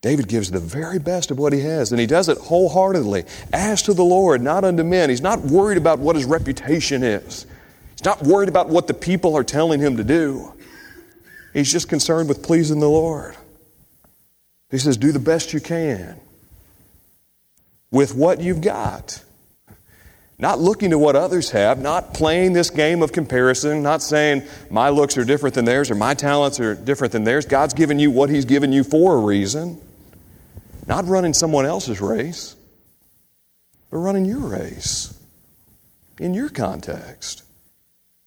David 0.00 0.26
gives 0.26 0.50
the 0.50 0.58
very 0.58 0.98
best 0.98 1.30
of 1.30 1.38
what 1.38 1.52
he 1.52 1.60
has, 1.60 1.92
and 1.92 2.00
he 2.00 2.06
does 2.06 2.30
it 2.30 2.38
wholeheartedly, 2.38 3.24
as 3.52 3.82
to 3.82 3.92
the 3.92 4.02
Lord, 4.02 4.40
not 4.40 4.64
unto 4.64 4.82
men. 4.82 5.10
He's 5.10 5.20
not 5.20 5.40
worried 5.42 5.76
about 5.76 5.98
what 5.98 6.16
his 6.16 6.24
reputation 6.24 7.02
is, 7.02 7.44
he's 7.90 8.06
not 8.06 8.22
worried 8.22 8.48
about 8.48 8.70
what 8.70 8.86
the 8.86 8.94
people 8.94 9.36
are 9.36 9.44
telling 9.44 9.80
him 9.80 9.98
to 9.98 10.04
do. 10.04 10.54
He's 11.52 11.70
just 11.70 11.90
concerned 11.90 12.30
with 12.30 12.42
pleasing 12.42 12.80
the 12.80 12.88
Lord. 12.88 13.36
He 14.70 14.78
says, 14.78 14.96
Do 14.96 15.12
the 15.12 15.18
best 15.18 15.52
you 15.52 15.60
can 15.60 16.18
with 17.92 18.14
what 18.16 18.40
you've 18.40 18.60
got. 18.60 19.22
Not 20.38 20.58
looking 20.58 20.90
to 20.90 20.98
what 20.98 21.14
others 21.14 21.50
have, 21.50 21.78
not 21.78 22.14
playing 22.14 22.52
this 22.52 22.70
game 22.70 23.00
of 23.00 23.12
comparison, 23.12 23.84
not 23.84 24.02
saying 24.02 24.42
my 24.70 24.88
looks 24.88 25.16
are 25.16 25.24
different 25.24 25.54
than 25.54 25.64
theirs 25.64 25.88
or 25.88 25.94
my 25.94 26.14
talents 26.14 26.58
are 26.58 26.74
different 26.74 27.12
than 27.12 27.22
theirs. 27.22 27.46
God's 27.46 27.74
given 27.74 28.00
you 28.00 28.10
what 28.10 28.28
He's 28.28 28.44
given 28.44 28.72
you 28.72 28.82
for 28.82 29.14
a 29.14 29.20
reason. 29.20 29.80
Not 30.88 31.06
running 31.06 31.32
someone 31.32 31.64
else's 31.64 32.00
race, 32.00 32.56
but 33.88 33.98
running 33.98 34.24
your 34.24 34.40
race 34.40 35.16
in 36.18 36.34
your 36.34 36.48
context, 36.48 37.44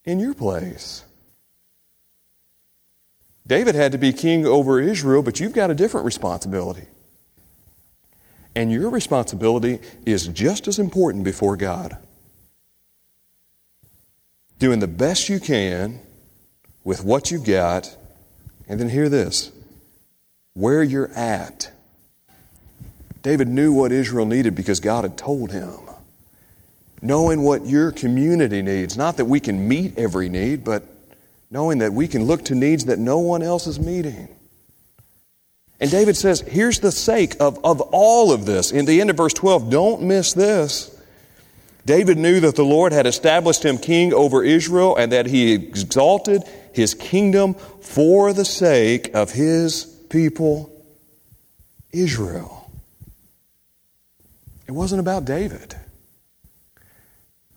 in 0.05 0.19
your 0.19 0.33
place. 0.33 1.03
David 3.47 3.75
had 3.75 3.91
to 3.91 3.97
be 3.97 4.13
king 4.13 4.45
over 4.45 4.79
Israel, 4.79 5.21
but 5.21 5.39
you've 5.39 5.53
got 5.53 5.69
a 5.69 5.75
different 5.75 6.05
responsibility. 6.05 6.87
And 8.55 8.71
your 8.71 8.89
responsibility 8.89 9.79
is 10.05 10.27
just 10.27 10.67
as 10.67 10.79
important 10.79 11.23
before 11.23 11.57
God. 11.57 11.97
Doing 14.59 14.79
the 14.79 14.87
best 14.87 15.27
you 15.27 15.39
can 15.39 15.99
with 16.85 17.03
what 17.03 17.31
you've 17.31 17.45
got, 17.45 17.95
and 18.69 18.79
then 18.79 18.89
hear 18.89 19.09
this 19.09 19.51
where 20.53 20.81
you're 20.81 21.11
at. 21.11 21.69
David 23.21 23.49
knew 23.49 23.73
what 23.73 23.91
Israel 23.91 24.25
needed 24.25 24.55
because 24.55 24.79
God 24.79 25.03
had 25.03 25.17
told 25.17 25.51
him. 25.51 25.79
Knowing 27.01 27.41
what 27.41 27.65
your 27.65 27.91
community 27.91 28.61
needs, 28.61 28.95
not 28.95 29.17
that 29.17 29.25
we 29.25 29.39
can 29.39 29.67
meet 29.67 29.97
every 29.97 30.29
need, 30.29 30.63
but 30.63 30.83
knowing 31.51 31.79
that 31.79 31.91
we 31.91 32.07
can 32.07 32.23
look 32.23 32.45
to 32.45 32.55
needs 32.55 32.85
that 32.85 32.99
no 32.99 33.19
one 33.19 33.43
else 33.43 33.67
is 33.67 33.79
meeting. 33.79 34.29
And 35.79 35.91
David 35.91 36.15
says, 36.15 36.41
here's 36.41 36.79
the 36.79 36.91
sake 36.91 37.35
of, 37.39 37.63
of 37.65 37.81
all 37.81 38.31
of 38.31 38.45
this. 38.45 38.71
In 38.71 38.85
the 38.85 39.01
end 39.01 39.09
of 39.09 39.17
verse 39.17 39.33
12, 39.33 39.69
don't 39.69 40.03
miss 40.03 40.33
this. 40.33 40.91
David 41.85 42.17
knew 42.17 42.39
that 42.39 42.55
the 42.55 42.63
Lord 42.63 42.93
had 42.93 43.05
established 43.05 43.63
him 43.63 43.77
king 43.77 44.13
over 44.13 44.43
Israel 44.43 44.95
and 44.95 45.11
that 45.11 45.27
he 45.27 45.53
exalted 45.53 46.43
his 46.73 46.93
kingdom 46.93 47.53
for 47.53 48.33
the 48.33 48.45
sake 48.45 49.13
of 49.13 49.31
his 49.31 49.85
people, 50.09 50.71
Israel. 51.91 52.71
It 54.67 54.71
wasn't 54.71 54.99
about 54.99 55.25
David. 55.25 55.75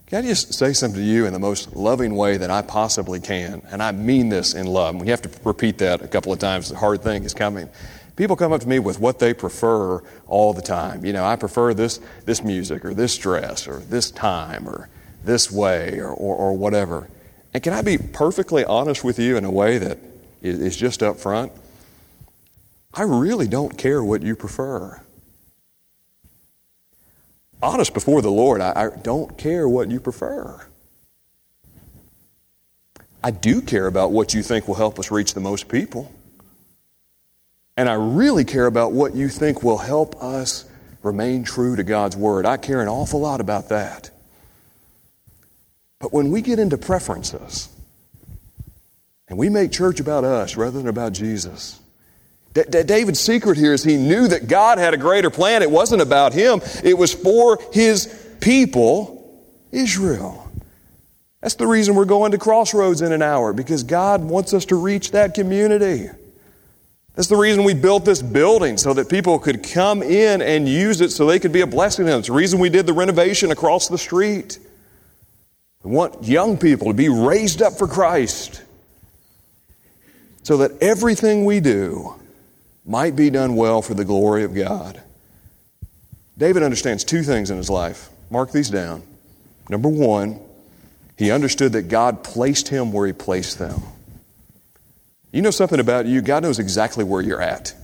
Can 0.05 0.23
I 0.23 0.27
just 0.27 0.53
say 0.53 0.73
something 0.73 0.99
to 0.99 1.05
you 1.05 1.25
in 1.25 1.33
the 1.33 1.39
most 1.39 1.75
loving 1.75 2.15
way 2.15 2.37
that 2.37 2.49
I 2.49 2.61
possibly 2.61 3.19
can? 3.19 3.61
And 3.69 3.81
I 3.81 3.91
mean 3.91 4.29
this 4.29 4.53
in 4.53 4.65
love. 4.67 4.95
We 4.95 5.07
have 5.09 5.21
to 5.23 5.31
repeat 5.43 5.79
that 5.79 6.01
a 6.01 6.07
couple 6.07 6.33
of 6.33 6.39
times. 6.39 6.69
The 6.69 6.77
hard 6.77 7.01
thing 7.01 7.23
is 7.23 7.33
coming. 7.33 7.69
People 8.19 8.35
come 8.35 8.51
up 8.51 8.59
to 8.59 8.67
me 8.67 8.79
with 8.79 8.99
what 8.99 9.19
they 9.19 9.33
prefer 9.33 10.03
all 10.27 10.51
the 10.51 10.61
time. 10.61 11.05
You 11.05 11.13
know, 11.13 11.23
I 11.23 11.37
prefer 11.37 11.73
this, 11.73 12.01
this 12.25 12.43
music 12.43 12.83
or 12.83 12.93
this 12.93 13.17
dress 13.17 13.65
or 13.65 13.77
this 13.77 14.11
time 14.11 14.67
or 14.67 14.89
this 15.23 15.49
way 15.49 15.99
or, 15.99 16.09
or, 16.09 16.35
or 16.35 16.57
whatever. 16.57 17.07
And 17.53 17.63
can 17.63 17.71
I 17.71 17.81
be 17.81 17.97
perfectly 17.97 18.65
honest 18.65 19.05
with 19.05 19.19
you 19.19 19.37
in 19.37 19.45
a 19.45 19.49
way 19.49 19.77
that 19.77 19.99
is 20.41 20.75
just 20.75 21.01
up 21.01 21.15
front? 21.15 21.53
I 22.93 23.03
really 23.03 23.47
don't 23.47 23.77
care 23.77 24.03
what 24.03 24.21
you 24.21 24.35
prefer. 24.35 25.01
Honest 27.63 27.93
before 27.93 28.21
the 28.21 28.29
Lord, 28.29 28.59
I, 28.59 28.73
I 28.75 28.89
don't 28.97 29.37
care 29.37 29.69
what 29.69 29.89
you 29.89 30.01
prefer. 30.01 30.67
I 33.23 33.31
do 33.31 33.61
care 33.61 33.87
about 33.87 34.11
what 34.11 34.33
you 34.33 34.43
think 34.43 34.67
will 34.67 34.75
help 34.75 34.99
us 34.99 35.09
reach 35.09 35.33
the 35.35 35.39
most 35.39 35.69
people. 35.69 36.11
And 37.79 37.87
I 37.87 37.93
really 37.93 38.43
care 38.43 38.65
about 38.65 38.91
what 38.91 39.15
you 39.15 39.29
think 39.29 39.63
will 39.63 39.77
help 39.77 40.21
us 40.21 40.65
remain 41.01 41.45
true 41.45 41.77
to 41.77 41.83
God's 41.85 42.17
Word. 42.17 42.45
I 42.45 42.57
care 42.57 42.81
an 42.81 42.89
awful 42.89 43.21
lot 43.21 43.39
about 43.39 43.69
that. 43.69 44.11
But 45.99 46.11
when 46.11 46.29
we 46.29 46.41
get 46.41 46.59
into 46.59 46.77
preferences 46.77 47.69
and 49.29 49.39
we 49.39 49.47
make 49.47 49.71
church 49.71 50.01
about 50.01 50.25
us 50.25 50.57
rather 50.57 50.77
than 50.77 50.89
about 50.89 51.13
Jesus, 51.13 51.79
D- 52.53 52.63
D- 52.69 52.83
David's 52.83 53.21
secret 53.21 53.57
here 53.57 53.71
is 53.71 53.81
he 53.81 53.95
knew 53.95 54.27
that 54.27 54.49
God 54.49 54.77
had 54.77 54.93
a 54.93 54.97
greater 54.97 55.29
plan. 55.29 55.61
It 55.61 55.71
wasn't 55.71 56.01
about 56.01 56.33
him, 56.33 56.59
it 56.83 56.97
was 56.97 57.13
for 57.13 57.59
his 57.71 58.13
people, 58.41 59.41
Israel. 59.71 60.51
That's 61.39 61.55
the 61.55 61.65
reason 61.65 61.95
we're 61.95 62.03
going 62.03 62.33
to 62.33 62.39
Crossroads 62.39 63.01
in 63.01 63.13
an 63.13 63.21
hour, 63.21 63.53
because 63.53 63.83
God 63.83 64.21
wants 64.21 64.53
us 64.53 64.65
to 64.65 64.75
reach 64.75 65.11
that 65.11 65.33
community. 65.33 66.09
That's 67.19 67.27
the 67.27 67.35
reason 67.35 67.65
we 67.65 67.73
built 67.73 68.05
this 68.05 68.21
building, 68.21 68.77
so 68.77 68.93
that 68.93 69.09
people 69.09 69.39
could 69.39 69.61
come 69.61 70.01
in 70.01 70.41
and 70.41 70.69
use 70.69 71.01
it 71.01 71.09
so 71.09 71.25
they 71.25 71.37
could 71.37 71.51
be 71.51 71.59
a 71.59 71.67
blessing 71.67 72.05
to 72.05 72.11
them. 72.11 72.19
It's 72.19 72.29
the 72.29 72.33
reason 72.33 72.61
we 72.61 72.69
did 72.69 72.85
the 72.85 72.93
renovation 72.93 73.51
across 73.51 73.89
the 73.89 73.97
street. 73.97 74.57
We 75.83 75.91
want 75.91 76.23
young 76.23 76.57
people 76.57 76.87
to 76.87 76.93
be 76.93 77.09
raised 77.09 77.61
up 77.61 77.73
for 77.77 77.89
Christ 77.89 78.63
so 80.43 80.55
that 80.59 80.81
everything 80.81 81.43
we 81.43 81.59
do 81.59 82.15
might 82.85 83.17
be 83.17 83.29
done 83.29 83.57
well 83.57 83.81
for 83.81 83.95
the 83.95 84.05
glory 84.05 84.45
of 84.45 84.55
God. 84.55 85.01
David 86.37 86.63
understands 86.63 87.03
two 87.03 87.21
things 87.23 87.51
in 87.51 87.57
his 87.57 87.69
life. 87.69 88.09
Mark 88.29 88.53
these 88.53 88.69
down. 88.69 89.03
Number 89.67 89.89
one, 89.89 90.39
he 91.17 91.31
understood 91.31 91.73
that 91.73 91.89
God 91.89 92.23
placed 92.23 92.69
him 92.69 92.93
where 92.93 93.07
he 93.07 93.11
placed 93.11 93.59
them. 93.59 93.81
You 95.31 95.41
know 95.41 95.51
something 95.51 95.79
about 95.79 96.05
you, 96.05 96.21
God 96.21 96.43
knows 96.43 96.59
exactly 96.59 97.03
where 97.03 97.21
you're 97.21 97.41
at. 97.41 97.75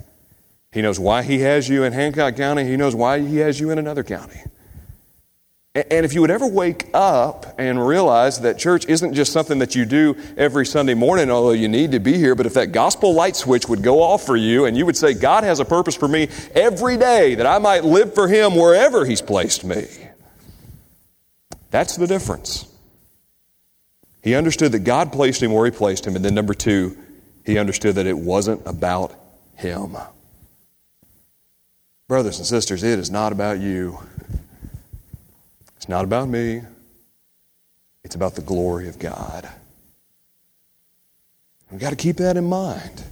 He 0.71 0.81
knows 0.81 0.99
why 0.99 1.23
He 1.23 1.39
has 1.39 1.69
you 1.69 1.83
in 1.83 1.93
Hancock 1.93 2.35
County, 2.35 2.65
He 2.65 2.75
knows 2.75 2.95
why 2.95 3.19
He 3.19 3.37
has 3.37 3.59
you 3.59 3.71
in 3.71 3.77
another 3.77 4.03
county. 4.03 4.41
And 5.75 6.05
if 6.05 6.13
you 6.13 6.21
would 6.21 6.31
ever 6.31 6.47
wake 6.47 6.89
up 6.93 7.53
and 7.57 7.85
realize 7.85 8.39
that 8.41 8.57
church 8.57 8.85
isn't 8.87 9.13
just 9.13 9.33
something 9.33 9.59
that 9.59 9.75
you 9.75 9.83
do 9.83 10.15
every 10.37 10.65
Sunday 10.65 10.93
morning, 10.93 11.29
although 11.29 11.51
you 11.51 11.67
need 11.67 11.91
to 11.91 11.99
be 11.99 12.17
here, 12.17 12.33
but 12.33 12.45
if 12.45 12.53
that 12.53 12.71
gospel 12.71 13.13
light 13.13 13.35
switch 13.35 13.67
would 13.67 13.83
go 13.83 14.01
off 14.01 14.25
for 14.25 14.37
you 14.37 14.65
and 14.65 14.77
you 14.77 14.85
would 14.85 14.95
say, 14.95 15.13
God 15.13 15.43
has 15.43 15.59
a 15.59 15.65
purpose 15.65 15.93
for 15.93 16.07
me 16.07 16.29
every 16.53 16.95
day 16.95 17.35
that 17.35 17.45
I 17.45 17.57
might 17.59 17.83
live 17.83 18.13
for 18.13 18.29
Him 18.29 18.55
wherever 18.55 19.03
He's 19.05 19.21
placed 19.21 19.65
me. 19.65 19.85
That's 21.71 21.97
the 21.97 22.07
difference. 22.07 22.69
He 24.21 24.33
understood 24.33 24.71
that 24.71 24.79
God 24.79 25.11
placed 25.11 25.43
him 25.43 25.51
where 25.51 25.65
He 25.65 25.71
placed 25.71 26.07
him. 26.07 26.15
And 26.15 26.23
then, 26.23 26.33
number 26.33 26.53
two, 26.53 26.97
he 27.45 27.57
understood 27.57 27.95
that 27.95 28.07
it 28.07 28.17
wasn't 28.17 28.65
about 28.65 29.13
him. 29.55 29.95
Brothers 32.07 32.37
and 32.37 32.47
sisters, 32.47 32.83
it 32.83 32.99
is 32.99 33.09
not 33.09 33.31
about 33.31 33.59
you. 33.59 33.99
It's 35.77 35.89
not 35.89 36.03
about 36.03 36.27
me. 36.27 36.61
It's 38.03 38.15
about 38.15 38.35
the 38.35 38.41
glory 38.41 38.87
of 38.87 38.99
God. 38.99 39.49
We've 41.71 41.79
got 41.79 41.89
to 41.89 41.95
keep 41.95 42.17
that 42.17 42.37
in 42.37 42.45
mind. 42.45 43.03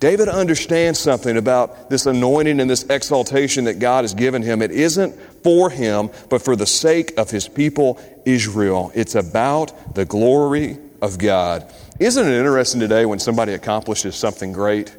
David 0.00 0.28
understands 0.28 0.98
something 0.98 1.36
about 1.36 1.88
this 1.88 2.06
anointing 2.06 2.58
and 2.58 2.68
this 2.68 2.82
exaltation 2.90 3.64
that 3.64 3.78
God 3.78 4.02
has 4.02 4.14
given 4.14 4.42
him. 4.42 4.60
It 4.60 4.72
isn't 4.72 5.14
for 5.44 5.70
him, 5.70 6.10
but 6.28 6.42
for 6.42 6.56
the 6.56 6.66
sake 6.66 7.16
of 7.16 7.30
his 7.30 7.46
people, 7.46 8.00
Israel. 8.24 8.90
It's 8.96 9.14
about 9.14 9.94
the 9.94 10.04
glory 10.04 10.76
of 11.00 11.18
God. 11.18 11.72
Isn't 11.98 12.26
it 12.26 12.32
interesting 12.32 12.80
today 12.80 13.04
when 13.04 13.18
somebody 13.18 13.52
accomplishes 13.52 14.16
something 14.16 14.52
great? 14.52 14.96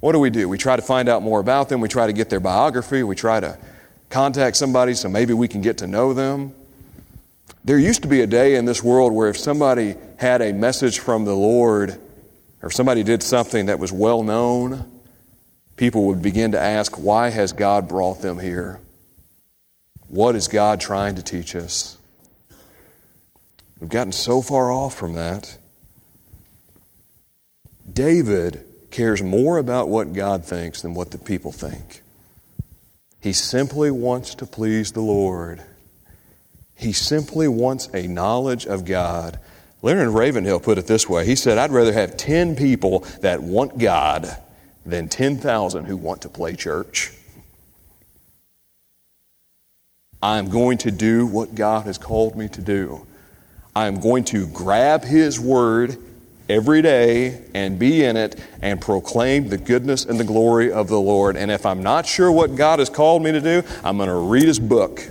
What 0.00 0.12
do 0.12 0.20
we 0.20 0.30
do? 0.30 0.48
We 0.48 0.56
try 0.56 0.76
to 0.76 0.82
find 0.82 1.08
out 1.08 1.22
more 1.22 1.40
about 1.40 1.68
them. 1.68 1.80
We 1.80 1.88
try 1.88 2.06
to 2.06 2.12
get 2.12 2.30
their 2.30 2.40
biography. 2.40 3.02
We 3.02 3.16
try 3.16 3.40
to 3.40 3.58
contact 4.08 4.56
somebody 4.56 4.94
so 4.94 5.08
maybe 5.08 5.34
we 5.34 5.48
can 5.48 5.60
get 5.60 5.78
to 5.78 5.86
know 5.86 6.14
them. 6.14 6.54
There 7.64 7.78
used 7.78 8.02
to 8.02 8.08
be 8.08 8.20
a 8.20 8.26
day 8.26 8.54
in 8.54 8.64
this 8.64 8.82
world 8.82 9.12
where 9.12 9.28
if 9.28 9.36
somebody 9.36 9.96
had 10.16 10.40
a 10.40 10.52
message 10.52 11.00
from 11.00 11.24
the 11.24 11.34
Lord 11.34 11.98
or 12.62 12.70
somebody 12.70 13.02
did 13.02 13.22
something 13.22 13.66
that 13.66 13.78
was 13.78 13.92
well 13.92 14.22
known, 14.22 14.90
people 15.76 16.04
would 16.06 16.22
begin 16.22 16.52
to 16.52 16.60
ask, 16.60 16.96
why 16.96 17.30
has 17.30 17.52
God 17.52 17.88
brought 17.88 18.22
them 18.22 18.38
here? 18.38 18.80
What 20.06 20.36
is 20.36 20.48
God 20.48 20.80
trying 20.80 21.16
to 21.16 21.22
teach 21.22 21.56
us? 21.56 21.98
We've 23.80 23.90
gotten 23.90 24.12
so 24.12 24.40
far 24.40 24.72
off 24.72 24.94
from 24.96 25.14
that. 25.14 25.58
David 27.98 28.64
cares 28.92 29.24
more 29.24 29.58
about 29.58 29.88
what 29.88 30.12
God 30.12 30.44
thinks 30.44 30.82
than 30.82 30.94
what 30.94 31.10
the 31.10 31.18
people 31.18 31.50
think. 31.50 32.02
He 33.20 33.32
simply 33.32 33.90
wants 33.90 34.36
to 34.36 34.46
please 34.46 34.92
the 34.92 35.00
Lord. 35.00 35.64
He 36.76 36.92
simply 36.92 37.48
wants 37.48 37.88
a 37.92 38.06
knowledge 38.06 38.66
of 38.66 38.84
God. 38.84 39.40
Leonard 39.82 40.10
Ravenhill 40.10 40.60
put 40.60 40.78
it 40.78 40.86
this 40.86 41.08
way 41.08 41.26
He 41.26 41.34
said, 41.34 41.58
I'd 41.58 41.72
rather 41.72 41.92
have 41.92 42.16
10 42.16 42.54
people 42.54 43.00
that 43.20 43.42
want 43.42 43.78
God 43.78 44.28
than 44.86 45.08
10,000 45.08 45.86
who 45.86 45.96
want 45.96 46.22
to 46.22 46.28
play 46.28 46.54
church. 46.54 47.10
I'm 50.22 50.50
going 50.50 50.78
to 50.78 50.92
do 50.92 51.26
what 51.26 51.56
God 51.56 51.86
has 51.86 51.98
called 51.98 52.36
me 52.36 52.46
to 52.50 52.62
do. 52.62 53.04
I'm 53.74 53.98
going 53.98 54.22
to 54.26 54.46
grab 54.46 55.02
His 55.02 55.40
Word 55.40 55.98
every 56.48 56.82
day 56.82 57.42
and 57.54 57.78
be 57.78 58.04
in 58.04 58.16
it 58.16 58.40
and 58.62 58.80
proclaim 58.80 59.48
the 59.48 59.58
goodness 59.58 60.04
and 60.04 60.18
the 60.18 60.24
glory 60.24 60.72
of 60.72 60.88
the 60.88 61.00
Lord. 61.00 61.36
And 61.36 61.50
if 61.50 61.66
I'm 61.66 61.82
not 61.82 62.06
sure 62.06 62.32
what 62.32 62.56
God 62.56 62.78
has 62.78 62.88
called 62.88 63.22
me 63.22 63.32
to 63.32 63.40
do, 63.40 63.62
I'm 63.84 63.96
going 63.96 64.08
to 64.08 64.14
read 64.14 64.44
His 64.44 64.58
book. 64.58 65.02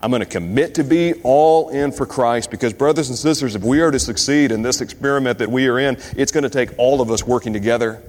I'm 0.00 0.10
going 0.10 0.20
to 0.20 0.26
commit 0.26 0.74
to 0.76 0.84
be 0.84 1.14
all 1.22 1.68
in 1.68 1.92
for 1.92 2.06
Christ 2.06 2.50
because, 2.50 2.72
brothers 2.72 3.08
and 3.08 3.16
sisters, 3.16 3.54
if 3.54 3.62
we 3.62 3.80
are 3.80 3.90
to 3.92 4.00
succeed 4.00 4.50
in 4.50 4.62
this 4.62 4.80
experiment 4.80 5.38
that 5.38 5.48
we 5.48 5.68
are 5.68 5.78
in, 5.78 5.96
it's 6.16 6.32
going 6.32 6.42
to 6.42 6.50
take 6.50 6.76
all 6.76 7.00
of 7.00 7.10
us 7.10 7.24
working 7.24 7.52
together. 7.52 8.02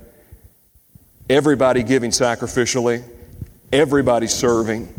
Everybody 1.30 1.84
giving 1.84 2.10
sacrificially, 2.10 3.04
everybody 3.72 4.26
serving, 4.26 4.91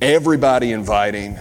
everybody 0.00 0.70
inviting, 0.70 1.36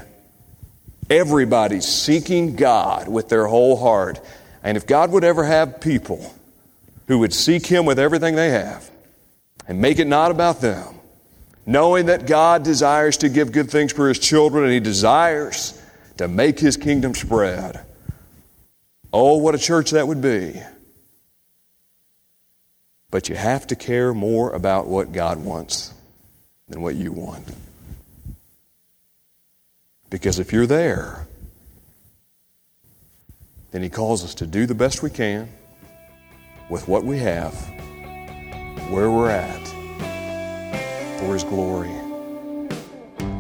everybody 1.08 1.80
seeking 1.80 2.56
God 2.56 3.08
with 3.08 3.30
their 3.30 3.46
whole 3.46 3.78
heart 3.78 4.20
and 4.64 4.78
if 4.78 4.88
God 4.88 5.12
would 5.12 5.24
ever 5.24 5.44
have 5.44 5.82
people 5.82 6.34
who 7.08 7.20
would 7.20 7.34
seek 7.34 7.68
Him 7.68 7.86
with 7.86 8.00
everything 8.00 8.36
they 8.36 8.50
have 8.52 8.90
and 9.68 9.82
make 9.82 10.00
it 10.00 10.08
not 10.08 10.32
about 10.32 10.62
them, 10.62 10.96
knowing 11.66 12.06
that 12.08 12.26
God 12.26 12.64
desires 12.64 13.18
to 13.18 13.30
give 13.30 13.52
good 13.52 13.70
things 13.70 13.92
for 13.92 14.08
His 14.08 14.20
children 14.20 14.64
and 14.64 14.74
He 14.74 14.80
desires 14.80 15.80
to 16.18 16.28
make 16.28 16.60
His 16.60 16.78
kingdom 16.78 17.14
spread, 17.14 17.82
oh, 19.12 19.38
what 19.38 19.54
a 19.54 19.60
church 19.60 19.92
that 19.92 20.08
would 20.08 20.22
be. 20.22 20.62
But 23.12 23.30
you 23.30 23.36
have 23.36 23.68
to 23.68 23.76
care 23.76 24.14
more 24.14 24.52
about 24.52 24.88
what 24.88 25.12
God 25.12 25.44
wants 25.44 25.94
than 26.70 26.82
what 26.82 26.96
you 26.96 27.12
want. 27.12 27.48
Because 30.10 30.40
if 30.40 30.54
you're 30.54 30.66
there, 30.66 31.28
then 33.74 33.84
He 33.84 33.90
calls 33.90 34.24
us 34.24 34.34
to 34.36 34.48
do 34.48 34.66
the 34.66 34.76
best 34.76 35.04
we 35.04 35.10
can 35.10 35.50
with 36.70 36.88
what 36.88 37.04
we 37.04 37.20
have, 37.20 37.54
where 38.90 39.12
we're 39.12 39.30
at, 39.30 39.68
for 41.20 41.34
His 41.34 41.44
glory. 41.44 41.92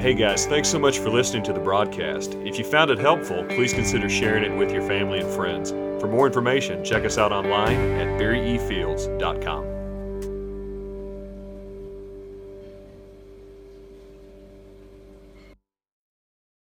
Hey 0.02 0.13
guys, 0.13 0.46
thanks 0.46 0.67
so 0.67 0.78
much 0.78 1.00
for 1.00 1.10
listening 1.10 1.43
to 1.43 1.54
the 1.54 1.62
broadcast. 1.62 2.34
If 2.43 2.60
you 2.60 2.65
found 2.65 2.91
it 2.91 3.00
helpful, 3.00 3.46
please 3.46 3.74
consider 3.74 4.10
sharing 4.10 4.43
it 4.43 4.58
with 4.58 4.74
your 4.74 4.86
family 4.86 5.22
and 5.22 5.30
friends. 5.30 5.72
For 5.72 6.10
more 6.10 6.28
information, 6.28 6.84
check 6.84 7.06
us 7.06 7.17
out 7.17 7.32
online 7.32 7.78
at 7.78 8.19
barryefields.com. 8.19 9.72